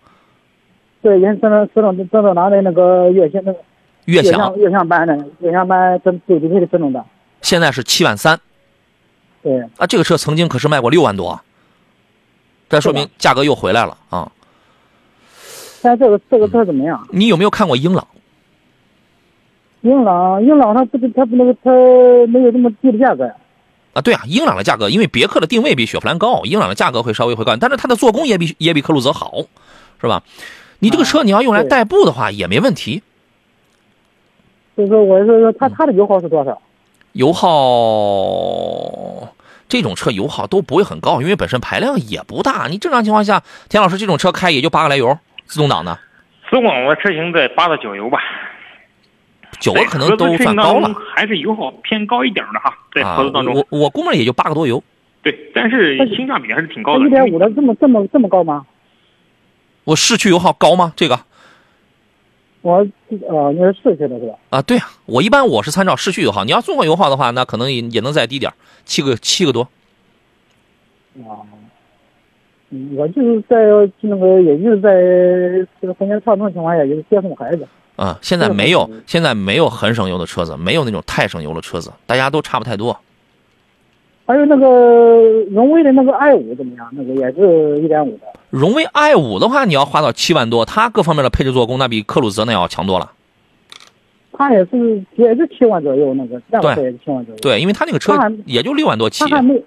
[1.02, 3.60] 对，人是自动自动自动挡的那个悦享那个
[4.06, 7.06] 悦享悦享版的悦享版自最低配的自动挡，
[7.42, 8.40] 现在是七万三。
[9.42, 11.42] 对啊，这个车曾经可是卖过六万多，
[12.70, 14.32] 这说明价格又回来了啊。
[15.82, 17.08] 现在这个这个车怎么样？
[17.12, 18.08] 你有没有看过英朗？
[19.82, 21.72] 英朗英朗它不它不那个它
[22.32, 23.26] 没有这么低的价格
[23.94, 29.38] 啊，对啊，英朗的价格因为别克的定位比雪佛兰高，英朗的价格会稍微会高，但是它的做工也比也比科鲁泽好，
[30.00, 30.22] 是吧？
[30.82, 33.04] 你这个车你要用来代步的话也没问题。
[34.76, 36.60] 就是，我是说，它它的油耗是多少？
[37.12, 37.48] 油耗
[39.70, 42.68] 这种车油耗都不会很高，因为本身排量也不大。
[42.68, 46.00] 你正常情况下，田老师这种车开也就八个来油，自动挡的。
[46.50, 48.20] 自动挡的车型在八到九油吧。
[49.60, 50.92] 九个可能都算高了。
[51.14, 53.54] 还是油耗偏高一点的哈，在合资当中。
[53.54, 54.84] 我我估摸也就八个多油。
[55.22, 57.06] 对，但是性价比还是挺高的。
[57.06, 58.66] 一点五的这么这么这么高吗？
[59.84, 60.94] 我市区油耗高吗？
[60.96, 61.20] 这个，
[62.62, 62.86] 我
[63.28, 64.36] 呃，你是市区的是吧？
[64.52, 66.44] 啊，对啊，我一般我是参照市区油耗。
[66.44, 68.54] 你要综合油耗的话，那可能也也能再低点
[68.86, 69.68] 七个七个多。
[71.18, 71.42] 啊，
[72.96, 73.58] 我就是在
[74.02, 77.68] 那个，也就是在这个风险畅通的情况下，就是接送孩子。
[77.96, 82.98] 啊，现在没有现在没有很省油的车子，没有那种太省油的车子，大家都差不太多。
[84.32, 84.66] 还有那个
[85.52, 86.88] 荣威的那个 i 五怎么样？
[86.94, 88.24] 那个也是一点五的。
[88.50, 93.12] 荣威 i 五的话，你要花到七万多，它各方面的配置做工，那比克鲁泽那要强多了。
[94.32, 98.14] 它也是也是七万左右，那个那个车也是七万左右。，对，因为它那个车
[98.46, 99.36] 也就六万多起它。
[99.36, 99.62] 还没，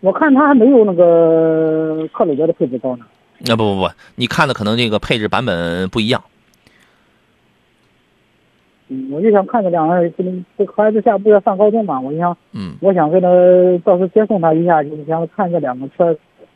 [0.00, 3.04] 我看它还没有那个克鲁泽的配置高呢。
[3.46, 6.20] 那、不不不，你看的可能这个配置版本不一样。
[8.88, 10.12] 嗯，我就想看个两个人，
[10.58, 13.28] 这孩子下不要上高中嘛，我就想嗯，我想跟他
[13.82, 16.14] 到时候接送他一下，就是想看这两个车，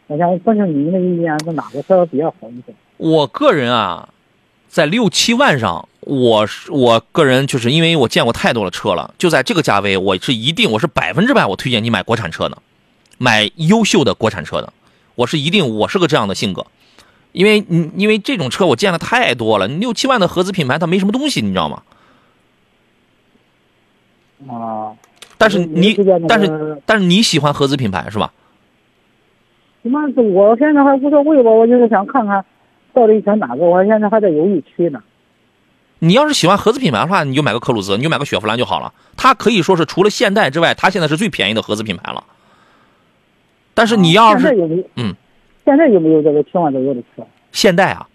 [0.09, 2.75] 我想问问您的意见，是哪个车比较好一些？
[2.99, 4.11] 我个人啊，
[4.69, 12.59] 在六七万上，我是我个人就是因为我见过太多的车了，就在这个价位，我是一定我是百分之百我推荐你买国产车的，
[13.17, 14.71] 买优秀的国产车的，
[15.15, 16.67] 我是一定我是个这样的性格，
[17.33, 21.83] 因为嗯因为这种车我见的太多了，六七万的合资品牌它没什么东西，你知道吗？
[24.47, 24.93] 啊，
[25.37, 25.95] 但是你
[26.29, 28.33] 但是但是你喜欢合资品牌是吧？
[29.83, 30.01] 什么？
[30.33, 32.45] 我现在还无所谓吧，我就是想看看
[32.93, 35.03] 到底选哪个，我现在还在犹豫期呢。
[36.01, 38.93] 你要是喜欢合资品牌的话，你就买个科鲁兹，你就买个雪佛兰就好了。
[39.17, 42.23] 它可以说是除了现代之外，它现在是最便宜的合资品牌了。
[43.75, 44.49] 但是你要是？
[44.97, 45.15] 嗯，
[45.65, 48.09] 现在有没有这个七万左右的车现代啊，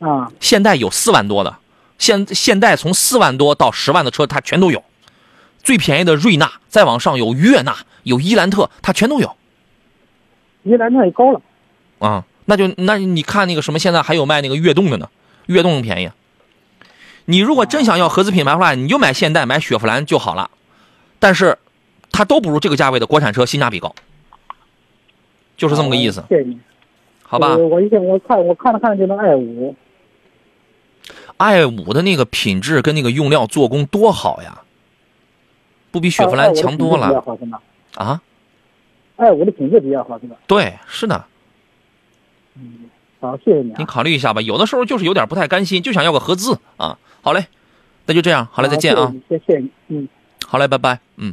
[0.00, 0.32] 啊？
[0.40, 1.56] 现代有四万多的，
[1.98, 4.82] 现现代从四万多到十万的车它全都有，
[5.66, 9.34] 最便宜的瑞纳，再往上有悦纳，有伊兰特，它全都有
[10.62, 11.40] 伊兰特也高了，
[11.98, 12.24] 啊。
[12.44, 15.10] 那就那你看那个什么，现在还有卖那个悦动的呢，
[15.46, 16.10] 悦动便宜。
[17.24, 20.48] 你如果真想要合资品牌的话，你就买现代，买雪佛兰就好了。
[21.18, 21.58] 但是，
[22.12, 23.92] 它都不如这个价位的国产车性价比高，
[25.56, 26.56] 就是这么个意思，谢谢你。
[27.24, 27.80] 好吧我？
[27.80, 29.74] 一天我看我看了看这个 i 五
[31.38, 34.62] ，i 五的那个品质跟那个用料做工多好呀，
[35.96, 37.24] 不比雪佛兰强多了
[37.94, 38.20] 啊？
[39.16, 40.36] 哎，我的品质比较好是吧？
[40.46, 41.24] 对，是的。
[42.54, 43.84] 嗯好，谢谢你啊你。
[43.86, 44.42] 考虑一下吧。
[44.42, 46.98] 有的时候就是有点不太甘心，就想要个合资啊。
[47.22, 47.46] 好嘞，
[48.04, 49.10] 那就这样，好嘞，再见啊。
[49.26, 50.06] 谢谢你，嗯，
[50.46, 51.00] 好嘞，拜拜。
[51.16, 51.32] 嗯，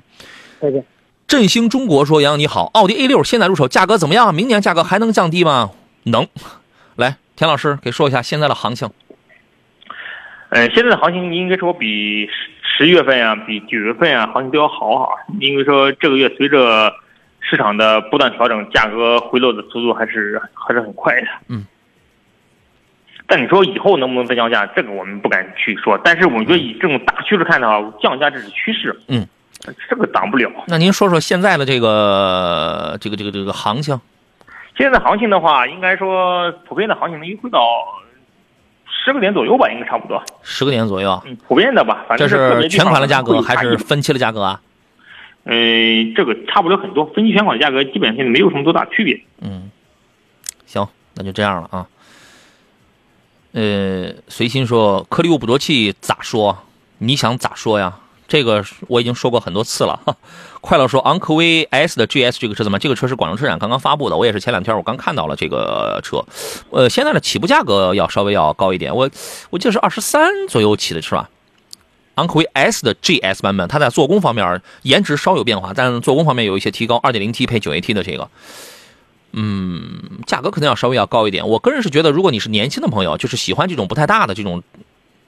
[0.61, 0.85] 再见。
[1.27, 4.33] 振兴中国说：“杨洋你好，奥迪 A 六现在入手价格怎么样？
[4.33, 5.71] 明年价格还能降低吗？
[6.03, 6.25] 能。
[6.95, 8.89] 来，田老师给说一下现在的行情。
[10.53, 15.07] 呃，现在的行情应该说比十十月份啊，比九月份啊行情都要好哈，
[15.39, 16.93] 因为说这个月随着
[17.39, 21.27] 市场的不断调整，价格回落的速度还是还是很快的。
[21.47, 21.65] 嗯。
[23.25, 25.97] 但你说以后能不能再降价，这个我们不敢去说。
[26.03, 28.95] 但是我们觉得以这种大趋势看的话，降价这是趋势。
[29.07, 29.25] 嗯，
[29.89, 30.51] 这个挡不了。
[30.67, 33.99] 那您说说现在的这个这个这个这个行情？
[34.75, 37.59] 现在的行情的话，应该说普遍的行情能优惠到
[39.03, 40.23] 十个点左右吧，应该差不多。
[40.43, 41.21] 十个点左右啊？
[41.25, 44.61] 嗯，普遍的吧，反这正个别地方是全款的价格还是分期的价格啊？
[45.43, 45.53] 呃，
[46.15, 49.21] 这个差不了很多，分期全款的价格基本上现在没有什么多大区别。
[49.41, 49.69] 嗯，
[50.65, 51.87] 行，那就这样了啊。
[53.51, 56.57] 呃，随心说颗粒物捕捉器咋说？
[56.99, 57.99] 你想咋说呀？
[58.33, 59.99] 这个我已经说过很多次了。
[60.03, 60.17] 哈
[60.59, 62.79] 快乐说昂科威 S 的 GS 这个车怎么？
[62.79, 66.25] 这个车是广州车展刚刚发布的，我也是前两天我刚看到了这个车。
[66.71, 69.07] 呃，现在的起步价格要稍微要高一点，我
[69.51, 71.29] 我记得是二十三左右起的是吧？
[72.15, 78.27] 昂科威 S 的 GS 版本，它在做工方面颜值稍有变化，但做工方面有一些提高，2.0T 配 9AT 的这个。
[79.33, 81.47] 嗯，价格可能要稍微要高一点。
[81.47, 84.63] 我个人是觉得，如果你是年轻的朋友，就是喜欢这种不太大的这种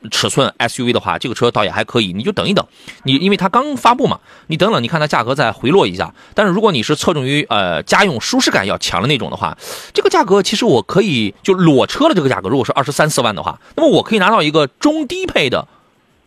[0.09, 2.13] 尺寸 SUV 的话，这个车倒也还可以。
[2.13, 2.65] 你就等一等，
[3.03, 6.13] 你因为它刚发布嘛，你等等，你看它价格再回落一下。
[6.33, 9.57] 但是如果你是侧重于呃家用舒适感要强的那种的话，
[9.93, 15.67] 这个价格其实我可以就裸车的这个价格，如果是二十三四万的话，那么我可以拿到一个中低配的。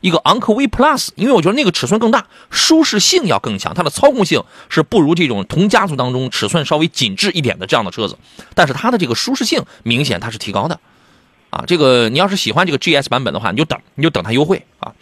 [0.00, 8.16] 一个昂科威 Plus，因为我觉得那个尺寸更大，舒适性要更强，它的操控性是不如这种同家族当中尺寸稍微紧致一点的这样的车子，
[8.54, 10.78] 但是它的这个舒适性明显它是提高的，
[11.50, 14.92] 啊，这个你要是喜欢这个 GS 版本的话，你就等，你就等它优惠啊。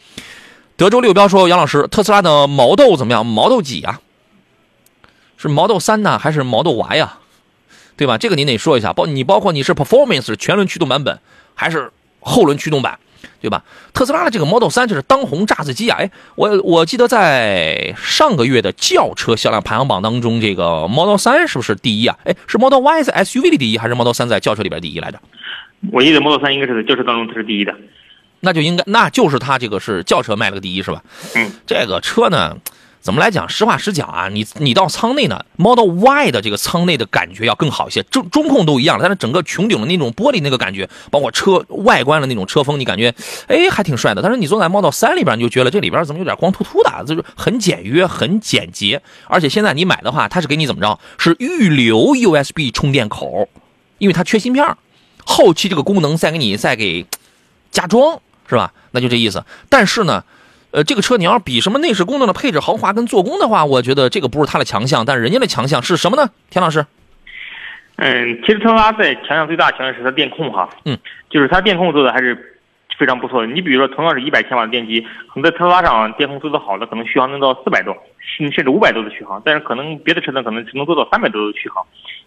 [0.76, 3.24] 德州六标说，杨老师，特斯拉的毛豆怎么样？
[3.24, 4.00] 毛豆几呀、
[5.36, 7.18] 是毛豆三呢，还是毛豆 Y 呀？
[7.96, 8.18] 对吧？
[8.18, 11.18] 这个您得说一下，包你包括你是 Performance 全轮驱动版本，
[11.54, 12.98] 还是后轮驱动版？
[13.40, 13.64] 对吧？
[13.92, 15.98] 特斯拉的这个 Model 3就是当红炸子机啊！
[15.98, 22.18] 哎，我我记得在上个月的轿车销量排行榜当中，这个 Model 3是不是第一啊？
[22.24, 25.20] 哎，是 Model Y 在 SUV 里第一，还是 Model 3在轿车里边第一来着？
[25.92, 27.74] 我记得 Model 3应该是在轿车当中它是第一的。
[28.40, 31.02] 那就应该，那就是它这个是轿车卖了个第一是吧？
[31.34, 32.56] 嗯，这个车呢，
[33.00, 33.48] 怎么来讲？
[33.48, 43.12] 实话实讲啊，你你到舱内呢，Model Y 的这个舱内的感觉要更好一些，中中控都一样，但是整个穹顶的那种玻璃那个感觉，包括车外观的那种车风，你感觉
[43.48, 44.20] 哎还挺帅的。
[44.20, 49.00] 但是你坐在 Model 三里边，你就觉得这里边怎么有点光秃秃的，就是很简约、很简洁。
[49.28, 51.00] 而且现在你买的话，它是给你怎么着？
[51.18, 53.48] 是预留 USB 充电口，
[53.98, 54.64] 因为它缺芯片，
[55.26, 57.04] 后期这个功能再给你再给
[57.70, 58.18] 加装，
[58.48, 58.72] 是吧？
[58.92, 59.44] 那就这意思。
[59.68, 60.24] 但是呢。
[60.72, 66.28] 呃，这个车你要比什么内饰功能的配置豪华跟做工的话，我觉得这个不是它的强项，但是人家的强项是什么呢？
[66.50, 66.84] 田老师，
[67.96, 70.98] 嗯，其实特斯拉在强项最大强项是它电控哈，嗯，
[71.30, 72.58] 就是它电控做的还是
[72.98, 73.46] 非常不错的。
[73.46, 77.96] 你比如说，同样是一百千瓦的电机，可能在特斯拉上电控做的好的，可能续航能到四百多，
[78.26, 81.82] 甚甚至五百多的续航，但是可能别的车呢，可能只能做到三百多的续航。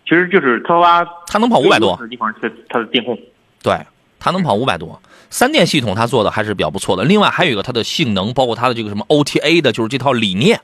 [0.07, 3.15] 其实就是特斯拉它能跑五百多的地方是它的电控，
[3.61, 3.77] 对，
[4.19, 4.99] 它能跑五百多。
[5.29, 10.59] 三电系统它做的还是比较不错的，另外还有一个它的性能，包括它的这个什么 OTA 的，就是这套理念，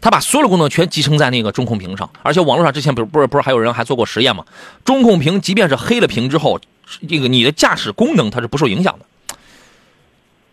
[0.00, 4.46] 它把所有的功能全集成在那个中控屏上，而且网络上之前不是不是不是还有人还做过实验吗？
[4.84, 6.58] 中控屏即便是黑了屏之后，
[7.06, 9.04] 这个你的驾驶功能它是不受影响的。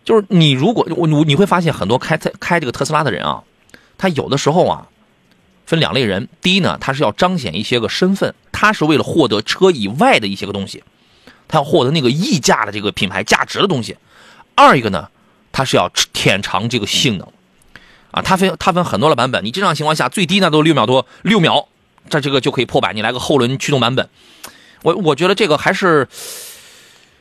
[0.03, 3.43] 就是你如果我你会发现很多开特开这个特斯拉的人啊，
[4.01, 4.87] 他有的时候啊
[5.67, 10.83] 分两类人，第一呢他是要彰显一些个身份，他是为了获得车以外的一些个东西。
[11.47, 13.97] 他要获得那个溢价的这个品牌价值的东西，
[14.55, 15.09] 二一个呢，
[15.51, 17.27] 他是要舔尝这个性能，
[18.11, 21.67] 啊，它分它分很多的版本，你正常情况下最低那都六秒多，六秒，
[22.09, 24.07] 这这个就可以破百，你来个后轮驱动版本，
[24.83, 26.07] 我我觉得这个还是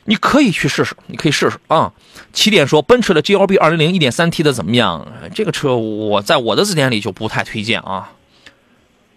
[0.04, 1.92] 你可以去试试，你可以试试啊。
[2.32, 5.06] 起点说奔驰的 G L B 二零零一点三 T 的怎么样？
[5.34, 8.12] 这个车我在我的字典里就不太推荐啊。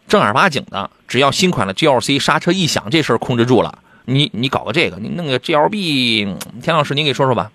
[0.07, 3.79] 正儿八经的，只要新款的 G L C 刹车异响这事儿控制住了。
[4.05, 7.51] 你你搞个这个，你弄个 G L B，田老师您给说说吧。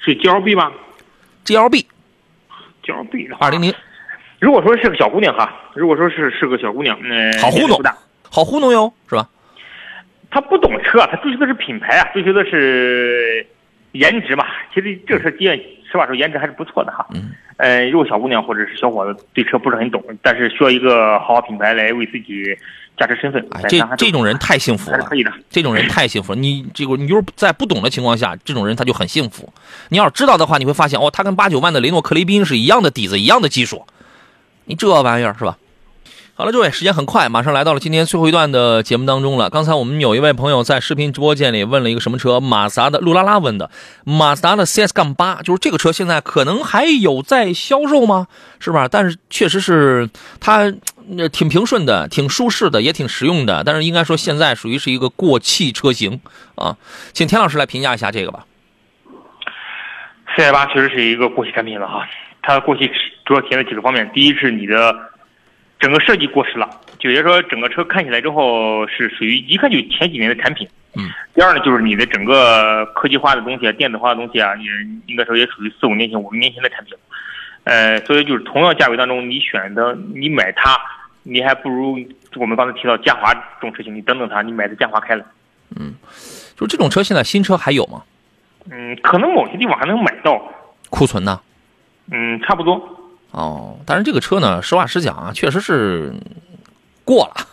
[0.00, 0.72] 是 G L B 吗
[1.44, 3.72] ？G L B，G L B 二零零。
[4.40, 7.80] 如果说是个小姑娘哈，如果说是是个小姑娘，嗯，好糊弄，
[8.28, 9.28] 好糊弄哟，是吧？
[10.30, 13.46] 她不懂车，他追求的是品牌啊，追求的是
[13.92, 14.46] 颜值嘛。
[14.72, 17.06] 其实这车，实话说，颜值还是不错的哈。
[17.14, 17.32] 嗯。
[17.56, 22.56] 呃，如果小姑娘或者是小伙子对车不是很懂，但是需要一个豪华品牌来为自己。
[22.96, 25.32] 加持身份，这这种人太幸福了，可以的。
[25.48, 26.38] 这种人太幸福了。
[26.38, 29.50] 你这个，你就是在不懂的情况下，这种人他就很幸福。
[29.88, 33.86] 你要知道的话，你会发现，哦，他跟八九万的雷诺克雷宾是一样的底子，一样的技术。
[34.66, 35.56] 你这玩意儿是吧？
[36.40, 39.50] 好了，诸位，时间很快，马上来到了今天最后一段的节目当中了。
[39.50, 42.40] 刚才我们有一位朋友在视频直播间里问了一个什么车？
[42.40, 43.70] 马自达的路拉拉问的，
[44.04, 48.26] 马自达的 CS 杠八，就是这个车现在可能还有在销售吗？
[48.58, 48.88] 是吧？
[48.90, 50.08] 但是确实是
[50.40, 50.72] 它
[51.30, 53.62] 挺平顺的，挺舒适的，也挺实用的。
[53.62, 56.22] 但是应该说现在属于是一个过气车型
[56.54, 56.78] 啊，
[57.12, 58.46] 请田老师来评价一下这个吧。
[60.38, 62.08] CS 八确实是一个过气产品了哈，
[62.40, 62.90] 它的过气
[63.26, 65.09] 主要体现在几个方面，第一是你的。
[65.80, 66.68] 整个设计过时了，
[66.98, 70.68] 就也说整个车看起来之后是属于一看就前几年的产品。
[70.94, 71.08] 嗯。
[71.34, 74.64] 第二呢，就是你的整个科技化的东西啊、电子化的东西啊，也
[75.06, 76.94] 应该说也属于四五年前、五六年前的产品。
[77.64, 80.76] 呃，所以就是同样价位当中，你选择你买它，
[81.22, 81.98] 你还不如
[82.36, 85.24] 我们刚才提到嘉华这种车型，你等等它，你买的嘉华开了。
[85.78, 85.94] 嗯，
[86.56, 88.02] 就这种车现在新车还有吗？
[88.70, 90.42] 嗯，可能某些地方还能买到。
[90.90, 91.40] 库存呢？
[92.10, 92.99] 嗯，差不多。
[93.32, 96.12] 哦，但是这个车呢，实话实讲啊，确实是
[97.04, 97.46] 过了，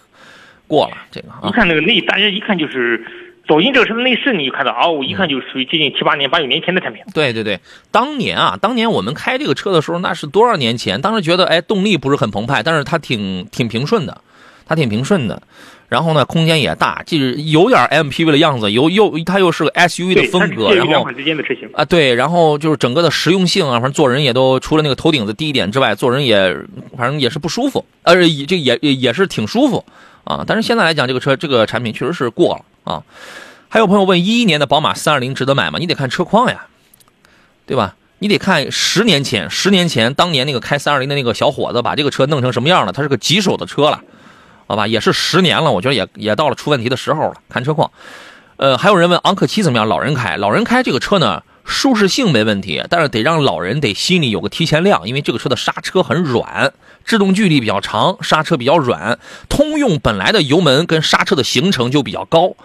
[0.67, 1.27] 过了这个。
[1.47, 3.05] 一看那个内，大家一看就是
[3.47, 7.03] 走进这个车的内饰，你就看到哦，一看就属于接近七八年、八九年前的产品。
[7.13, 7.59] 对对对，
[7.91, 10.99] 当年啊，当年我们开这个车的时候，那是多少年前？
[11.01, 14.21] 当时觉得哎，动力不是很澎湃，但是它挺挺平顺的，
[14.67, 15.41] 它挺平顺的。
[15.89, 21.07] 然后呢，空间也大，就是有点 MPV 的样子，有又它又是个 SUV 的风格，然后
[21.71, 26.53] 啊对，然后就是整个的实用性啊，反正坐人也都除了那个头顶子低一点之外，坐人也
[26.97, 28.13] 反正也是不舒服，呃，
[28.45, 29.85] 这也也是挺舒服
[30.25, 30.43] 啊。
[30.45, 33.01] 但是现在来讲，这个车这个产品确实是过了啊。
[33.69, 35.79] 还有朋友问，一一年的宝马三二零值得买吗？
[35.79, 36.65] 你得看车况呀，
[37.65, 37.95] 对吧？
[38.19, 42.91] 你得看十年前，十年前当年那个开三二零的那个小伙子把这个车弄成什么样了？
[42.91, 44.01] 他是个棘手的车了。
[44.67, 47.35] 好吧，也是十年了，我觉得也也到了出问题的时候了。
[47.47, 47.89] 看车况，
[48.57, 49.87] 呃，还有人问昂克旗怎么样？
[49.87, 56.73] 老人开，老人开这个车呢，舒适性没问题，但是得让老人得心里有个提前量，因为这个车的刹车很软，
[57.05, 59.17] 制动距离比较长，刹车比较软。
[59.47, 62.55] 通用本来的油门跟刹车的行程就比较高，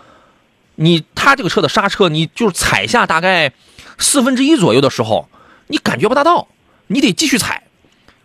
[0.75, 3.53] 你它这个车的刹车，你就是踩下大概
[3.97, 5.29] 四分之一左右的时候，
[5.69, 6.49] 你感觉不大到，
[6.89, 7.63] 你得继续踩，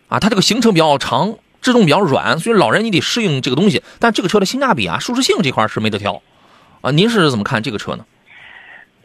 [0.08, 1.36] 啊，它这个行程比较长。
[1.60, 3.82] 制动比较软，所以老人你得适应这个东西。
[3.98, 6.22] 但这个车的性价比啊、舒适性这块是没得挑，
[6.80, 8.04] 啊，您是怎么看这个车呢？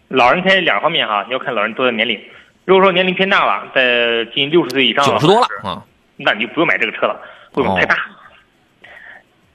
[0.09, 2.19] 老人开两方面哈，你要看老人多大年龄。
[2.65, 5.83] 如果说年龄偏大了，在近六十岁以上，九十多了啊，
[6.17, 7.19] 那你就不用买这个车了，
[7.51, 7.97] 作用太大。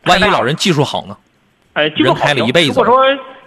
[0.04, 1.16] 万一老人技术好呢？
[1.74, 3.04] 呃，技术好开了一辈子如果说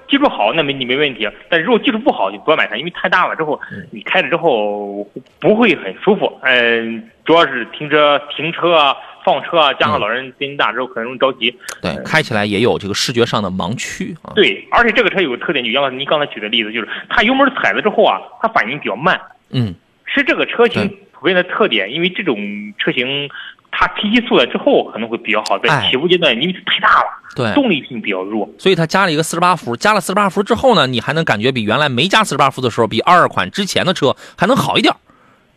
[0.10, 1.30] 技术好，那没你没问题。
[1.49, 5.06] 但是如果技术不好，就不要买它，因为太大了之后，嗯你开了之后
[5.39, 6.39] 不会很舒服。
[6.43, 11.55] 嗯、主要是停车、停车啊、放车啊，加上嗯老人年纪大之后可能容易着急。
[11.82, 14.34] 对，开起来也有这个视觉上的盲区啊。
[14.36, 19.19] 对，而且这个车有个特点，就杨老师您刚才举的例子，就是它油门踩了之后啊，它反应比较慢，
[19.51, 19.74] 嗯，
[20.05, 21.91] 是这个车型普遍的特点。
[21.91, 22.38] 因为这种
[22.78, 23.30] 车型
[23.72, 28.49] 它提起速来之后可能会比较好，哎在起步阶段因为太大了，对，动力性比较弱。
[28.57, 34.97] 所以它加了一个四十八伏，加了四十八伏之后呢，你还能感觉比原来没加四十八伏的时候，比二二款之前的车还能好一点儿。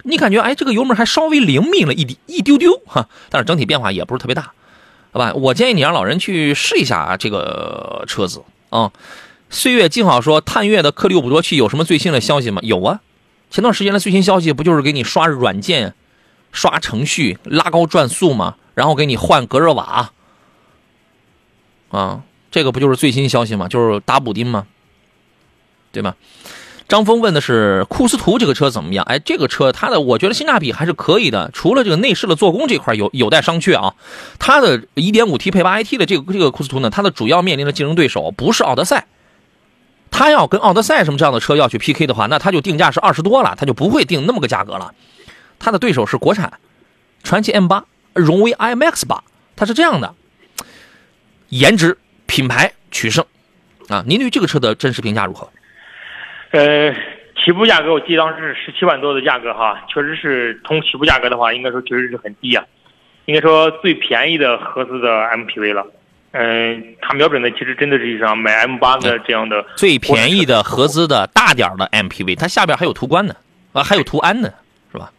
[0.04, 4.52] 你感觉哎，这个油门还稍微灵敏了一滴一丢丢哈，但是整体变化也不是特别大，
[5.12, 5.32] 好吧？
[5.34, 8.92] 我建议你让老人去试一下这个车子啊。
[9.50, 12.60] 岁月静好说，探岳的颗粒物捕捉器有什么最新的消息吗？
[12.62, 13.00] 有啊，
[13.50, 15.94] 前段时间的最新消息不就是给你刷软件、
[16.52, 18.56] 刷程序、拉高转速吗？
[18.74, 20.10] 然后给你换隔热瓦
[21.90, 23.68] 啊，这个不就是最新消息吗？
[23.68, 24.66] 就是打补丁吗？
[25.92, 26.16] 对吧？
[26.86, 29.04] 张峰问的是库斯图这个车怎么样？
[29.06, 33.94] 哎，这个车它的我觉得性价比还是可以的，除了这个内饰的做工这块有有待商榷啊。
[34.38, 39.06] 它的 1.5T 配 8AT 的这个这个库斯图呢，它的主要面临的竞争对手不是奥德赛，
[40.10, 44.94] 它要跟奥德赛什么这样的车要去 PK 的话，那它就定价是二十多了，它就不会定那么个价格了。
[45.58, 46.52] 它的对手是国产
[47.22, 49.20] 传祺 M8、荣威 IMX8
[49.56, 50.14] 它是这样的，
[51.48, 53.24] 颜值、品牌取胜
[53.88, 54.04] 啊。
[54.06, 55.48] 您对这个车的真实评价如何？
[56.54, 56.94] 呃，
[57.44, 62.64] 起步价格我记得当时是十七万多的价格哈，确实是从起步价格的话，应该说确实是很低啊，
[63.24, 65.84] 应该说最便宜的合资的 MPV 了。
[66.30, 73.34] 嗯、它瞄准的其实真的是像买 M 八的这样的最便宜的合资的大点儿的 MPV，它下边还有途观呢，
[73.72, 74.48] 啊，还有途安呢，
[74.92, 75.10] 是吧？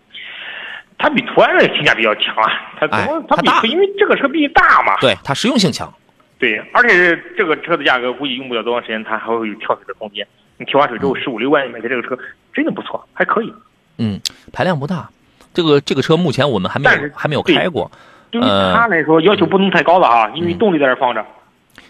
[0.98, 5.94] 它比途安的性价比要强啊，它怎哎么它比因为这个车毕竟大嘛，对，它实用性强。
[6.40, 10.26] 对，而且这个车的价格估计用不了多长时间，它还会有跳水的空间。
[10.58, 12.18] 你提完水之后十五六万买的这个车
[12.53, 13.53] 真的不错，还可以。
[13.97, 14.20] 嗯，
[14.51, 15.10] 排量不大。
[15.53, 17.89] 这个这个车目前我们还没有还没有开过。
[18.32, 21.26] 对于呃它来说要求不能太高了啊，因为嗯动力在这儿放着。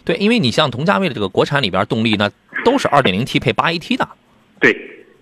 [0.03, 2.29] 对，因为你像同价位的这个国产里边动力呢，
[2.63, 4.07] 都是 2.0T 配 8AT 的。
[4.59, 4.75] 对，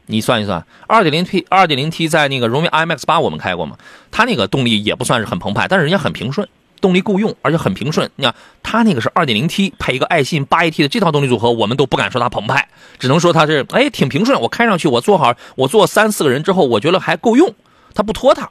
[0.08, 3.78] 你算一算，2.0T 2.0T 在那个荣威 iMAX 八我们开过嘛，
[4.12, 6.46] 它那个动力也不算是很澎湃，但是人家很平顺，
[6.84, 8.12] 动力够用，而且很平顺。
[8.18, 12.68] 你看它那个是 2.0T 配一个爱信 8AT 的这套动力组合，我们都不敢说它澎湃，
[13.00, 14.42] 只能说它是哎挺平顺。
[14.42, 17.56] 我开上去，我坐好，我坐三四个人之后，我觉得还够用，
[17.96, 18.50] 它不拖沓，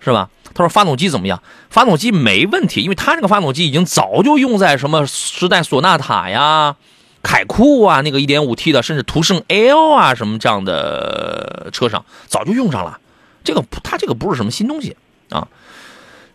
[0.00, 0.30] 是吧？
[0.54, 1.42] 他说发动机怎么样？
[1.68, 6.76] 发动机没问题，因为它这个发动机已经早就用在什么时代索纳塔呀、
[7.22, 12.98] 凯酷啊，那个 1.5T 的，甚至途胜 L 啊什么这样的车上早就用上了。
[13.44, 14.96] 这个它这个不是什么新东西
[15.28, 15.46] 啊。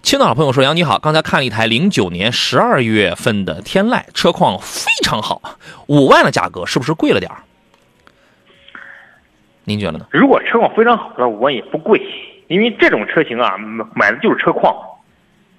[0.04, 5.42] 青岛的朋友说：“杨你好，刚才看了一台零九年十二月份的天籁，车况非常好，
[5.88, 7.38] 五万的价格是不是贵了点儿？
[9.64, 10.08] 您觉得呢？
[10.12, 12.02] 如果车况非常好的话，五万也不贵，
[12.48, 14.76] 因为这种车型啊，买买的就是车况，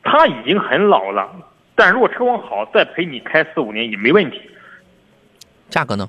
[0.03, 1.31] 它已经很老了。
[1.75, 4.41] 但如果车况好，再陪你开四五年也没问题。
[5.71, 6.09] 价格呢？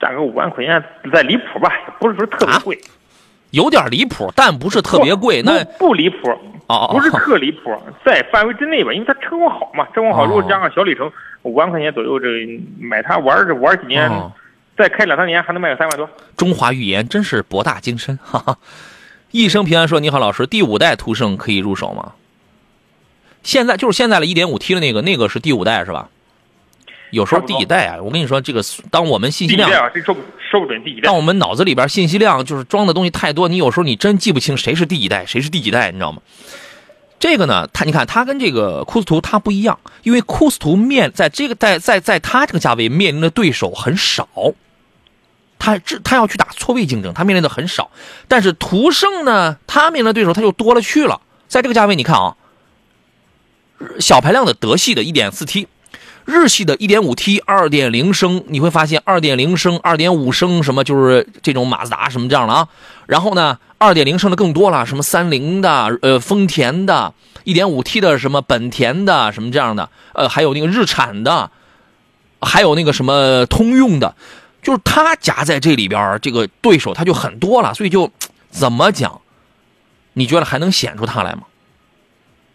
[0.00, 2.80] 价格五万块钱再离谱吧，也不是说特别贵，
[3.50, 5.42] 有点离谱，但不是特别贵。
[5.42, 6.16] 那不离谱，
[6.66, 11.10] 哦哦不是特离谱，在范围之内吧，因为它车况好嘛，车况好，哦如果加上小里程，
[11.42, 12.26] 五万块钱左右，这
[12.80, 14.32] 买它玩这玩几年，哦
[14.76, 16.08] 再开两三年还能卖个三万多。
[16.36, 18.58] 中华预言真是博大精深， 哈哈。
[19.30, 22.12] 一生平安说：“你好，老师，第五代途胜可以入手吗？
[23.42, 26.08] 现在就是现在的 1.5T 的那个，那个是第五代是吧？
[27.14, 27.96] 有时候第几代啊？
[28.02, 29.70] 我跟你说，这个当我们信息量？
[29.94, 31.16] 这说不说不准第几代当。
[31.16, 36.20] 我们脑子里边信息量就是装的东西太多，你有时候你真记不清谁是第几代，谁是第几代，你知道吗？
[37.20, 44.28] 这个呢，它你看它跟这个库斯图它不一样，因为库斯图面在这个在在在它这个价位面临的对手很少，
[45.58, 47.90] 它这它要去打错位竞争，它面临的很少。
[48.28, 51.22] 但是途胜呢，它面临的对手它就多了去了。
[51.48, 52.36] 在这个价位，你看啊，
[54.00, 55.66] 小排量的德系的 1.4T，
[56.24, 62.68] 日系的 1.5T、2.0升，你会发现2.0升、2.5升什么就是这种马自达什么这样的啊。
[63.06, 67.12] 然后呢，2.0升的更多了，什么三菱的、呃丰田的
[67.44, 71.50] ，1.5T 的什么本田的什么这样的，呃还有那个日产的，
[72.40, 74.14] 还有那个什么通用的，
[74.62, 78.10] 就是它夹在这里边，这个对手它就很多了，所以就
[78.50, 79.20] 怎么讲？
[80.14, 81.42] 你觉得还能显出它来吗？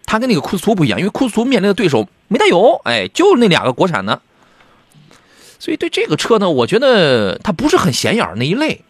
[0.10, 4.20] 它跟那个库斯图不一样，因为库斯图面临的对手没大有，哎，就那两个国产的，
[5.60, 8.82] 所以对这个车呢，我觉得它不是很显眼那一类。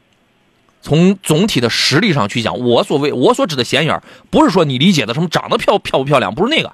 [0.81, 6.71] 从总体的实力上去讲，我所谓我所指的显眼，不是说你理解的什么长得漂漂不漂亮，不是那个。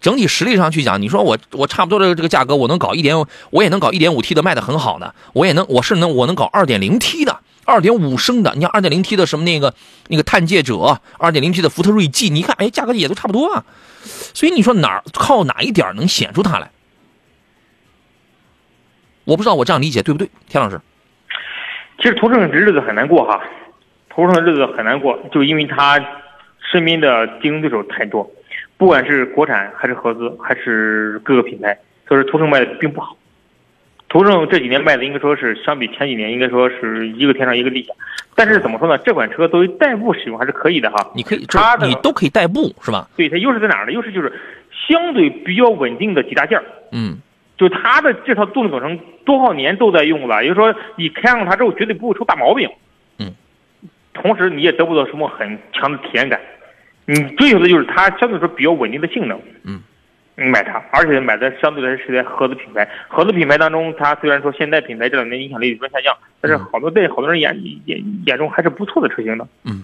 [0.00, 3.16] 整体实力上去讲，你说我我差不多的这个价格，我能搞一点，
[3.50, 9.74] 我也能搞一点五 T 的卖的很好的，我也能我是能我能搞二点零 T 的，二点五升的，你像二点零 T 的什么那个
[10.08, 13.64] 那个探界者，二点零 T 的福特锐际，你看哎价格也都差不多啊，
[14.32, 16.70] 所以你说哪儿靠哪一点能显出它来？
[19.24, 20.80] 我不知道我这样理解对不对，田老师？
[21.98, 23.42] 其实途胜的日子很难过哈，
[24.08, 25.98] 途胜的日子很难过，就因为他
[26.70, 28.30] 身边的竞争对手太多，
[28.76, 33.16] 不管是国产还是合资还是各个品牌，所以途胜卖的并不好。
[34.08, 37.92] 途胜这几年卖的应该说是相比前几年应该说是一个天上一个地下，
[38.34, 38.96] 但是怎么说呢？
[38.98, 41.10] 这款车作为代步使用还是可以的哈。
[41.14, 43.08] 你可以它的你都可以代步是吧？
[43.16, 43.92] 对它优势在哪儿呢？
[43.92, 44.32] 优势就是
[44.88, 46.64] 相对比较稳定的几大件儿。
[46.92, 47.18] 嗯
[47.58, 52.68] 就它的这套动力总成多少年都在用了，也就是说你开上它之后绝对不会出大毛病。
[53.18, 53.32] 嗯，
[54.12, 56.38] 同时你也得不到什么很强的体验感，
[57.06, 59.40] 你追求的就是它相对来说比较稳定的性能。
[59.64, 59.95] 嗯，你
[60.36, 69.48] 买它，而且买的相对来说是在合资品牌，合资品牌当中，它虽然说现代品牌这两年影响力有所下降，但是好多在好多人眼眼眼中还是不错的车型的。
[69.64, 69.82] 嗯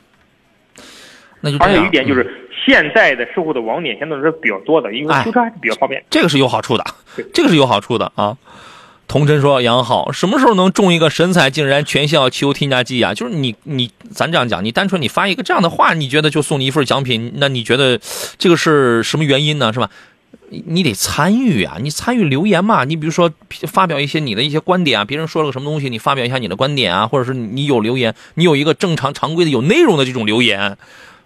[1.40, 1.56] 那就。
[1.58, 6.04] 而且有一点就嗯是现在的售后的网点相对来说比较多的，因为哎修车还是比较方便。
[6.10, 6.84] 这个是有好处的，
[7.32, 8.36] 这个是有好处的啊。
[9.08, 13.12] 童真说：“杨好，什么时候能中一个神采竟然全效汽油添加剂啊？
[13.12, 18.00] 就是你你咱这样讲，你单纯你发一个这样的话，你觉得就送你一份奖品，那你觉得
[18.38, 19.70] 这个是什么原因呢？
[19.70, 19.90] 是吧？
[20.48, 22.84] 你得参与啊，你参与留言嘛。
[22.84, 23.30] 你比如说
[23.66, 30.76] 发表一些你的一些观点啊，别人说了个什么东西，你发表一下你的观点啊，或者是你有留言，你有一个正常常规的有内容的这种留言，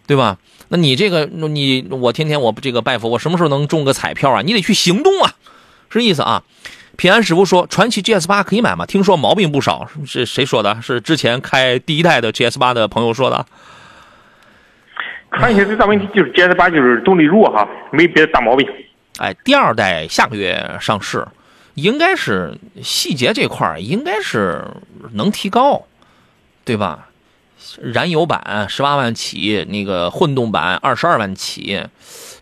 [0.07, 0.39] 对吧？
[0.69, 4.43] 那你这个你我天天我这个拜佛，我什么时候能中个彩票啊？
[4.43, 5.35] 你得去行动啊，
[5.91, 6.43] 是这意思啊。
[6.97, 8.87] 平安师傅说，传奇 GS 八可以买吗？
[8.87, 10.81] 听说毛病不少，是谁说的？
[10.81, 13.45] 是之前开第一代的 GS 八的朋友说的。
[15.33, 18.67] 传奇最大问题就是 GS 八就是动力弱哈，没别的大毛病。
[19.19, 21.27] 哎，第二代下个月上市，
[21.75, 24.63] 应该是细节这块儿应该是
[25.13, 25.85] 能提高，
[26.65, 27.09] 对吧？
[27.81, 31.83] 燃油版十八万起，那个混动版二十二万起，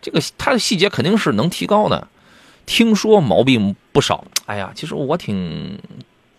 [0.01, 2.07] 这个它的细节肯定是能提高的。
[2.65, 5.79] 听说毛病不少，哎呀，其实我挺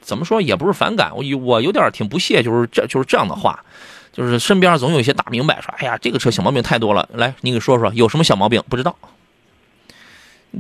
[0.01, 3.65] 怎么说也不是反感，我有我有点挺不屑，就是这就是这样的话，
[4.13, 8.63] 就是身边总有一些大明白说，哎呀，这个车小毛病太多了，来你给说说有什么小毛病？
[8.69, 8.97] 不知道。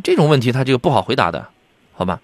[0.03, 1.49] 这种问题他这个不好回答的，
[1.94, 2.20] 好吧？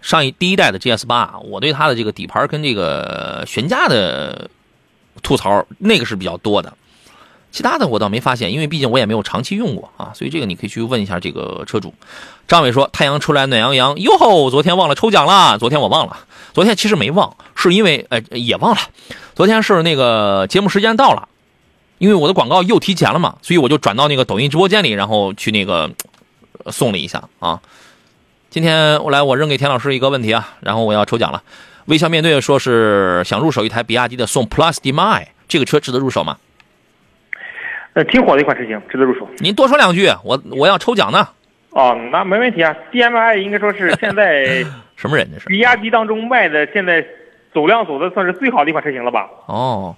[0.00, 4.50] 上一第一代的 GS 八，我对它的这个底盘跟这个悬架的
[5.22, 6.72] 吐槽，那个是比较多的。
[7.52, 11.94] 其他的我倒没发现，因为毕竟我也没有长期用过啊，所以这个你可以去问一下这个车主。
[12.48, 14.50] 张伟说：“太阳出来暖洋洋，哟吼！
[14.50, 16.16] 昨天忘了抽奖了，昨天我忘了，
[16.54, 18.80] 昨天其实没忘，是因为呃也忘了，
[19.34, 21.28] 昨天是那个节目时间到了，
[21.98, 25.90] 因为我的广告又提前了嘛，所以我就转到那个抖音直播间里，然后去那个
[26.66, 27.60] 送了一下啊。
[28.50, 31.42] 今天我来，我扔给田老师一个问题啊，然后我要抽奖了。
[31.86, 36.36] 微笑面对说是想入手一台比亚迪的宋 Plus DM-i，这个车值得入手吗？
[37.94, 39.28] 呃，挺火的一款车型，值得入手。
[39.38, 41.28] 您多说两句，我我要抽奖呢。
[41.70, 42.74] 哦，那没问题啊。
[42.92, 44.64] DMI 应该说是现在
[44.96, 45.48] 什么人这是？
[45.48, 47.04] 比亚迪当中卖的现在
[47.52, 49.28] 走量走的算是最好的一款车型了吧？
[49.46, 49.96] 哦，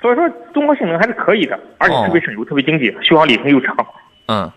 [0.00, 3.76] 所以说综合性能还是可以的，而且哦特别省油，特别经济，续航里程又长。
[4.26, 4.50] 嗯，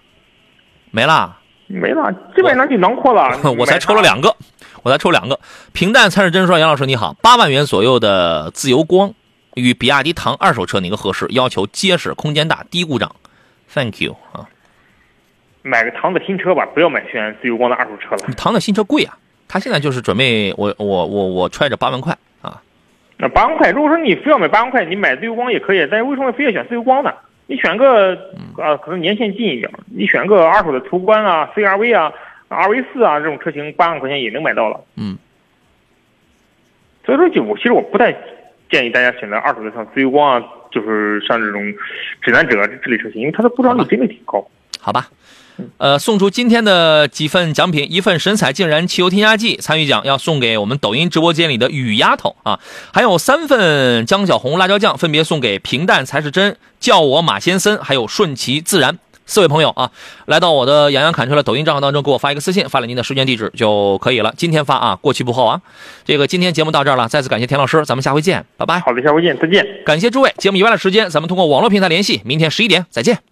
[0.92, 3.38] 没啦，没了，基本上就囊括了。
[3.58, 4.36] 我才抽了两个，
[4.84, 5.40] 我才抽两个。
[5.72, 9.14] 平淡才是真说，杨老师你好，八万元左右的自由光
[9.56, 11.26] 与比亚迪唐二手车哪个合适？
[11.30, 13.16] 要求结实、空间大、低故障。
[13.74, 14.50] Thank you 啊，
[15.62, 18.34] 买个唐的新车吧，不要买选自由光的二手车了。
[18.36, 19.18] 唐的新车贵啊，
[19.48, 22.62] 他现在就是准备我我我我揣着八万块啊。
[23.16, 27.14] 那八万块，如果说你非要买八万块，你买自由光也可以，但是为什么非要选自由光呢？
[27.52, 28.14] 你选个
[28.58, 32.10] 啊，可能年限近一点，你选个二手的途观啊、CRV 啊、
[32.48, 34.80] RV 四啊这种车型，八万块钱也能买到了。
[34.96, 35.18] 嗯，
[37.06, 38.16] 所以说就我其实我不太
[38.70, 41.62] 建议大家选择二手的像自由光啊，就是像这种
[42.22, 44.48] 指南者这类车型，因为它的故障率真的挺高。
[44.80, 45.10] 好吧，
[45.78, 52.60] 呃，送出今天的几份奖品，一份神采竟然汽油添加剂参与奖要送给我们抖音直播间里的雨丫头啊，
[52.94, 58.98] 还有三份江小红辣椒酱分别送给平淡才是真、叫我马先森，还有顺其自然。
[59.28, 59.92] 四位朋友啊，
[60.26, 64.34] 来到我的洋洋侃车的抖音账号当中，给我发一个私信，发了您的时间地址就可以了。
[64.36, 65.62] 今天发啊，过期不候啊。
[66.04, 68.82] 这个今天节目到这儿了，再次感谢田老师，咱们下回见，拜拜。
[68.82, 69.66] 好的，下回见，再见。
[69.86, 73.31] 感谢诸位，节目以外的时间咱们通过网络平台联系，明天十一点再见。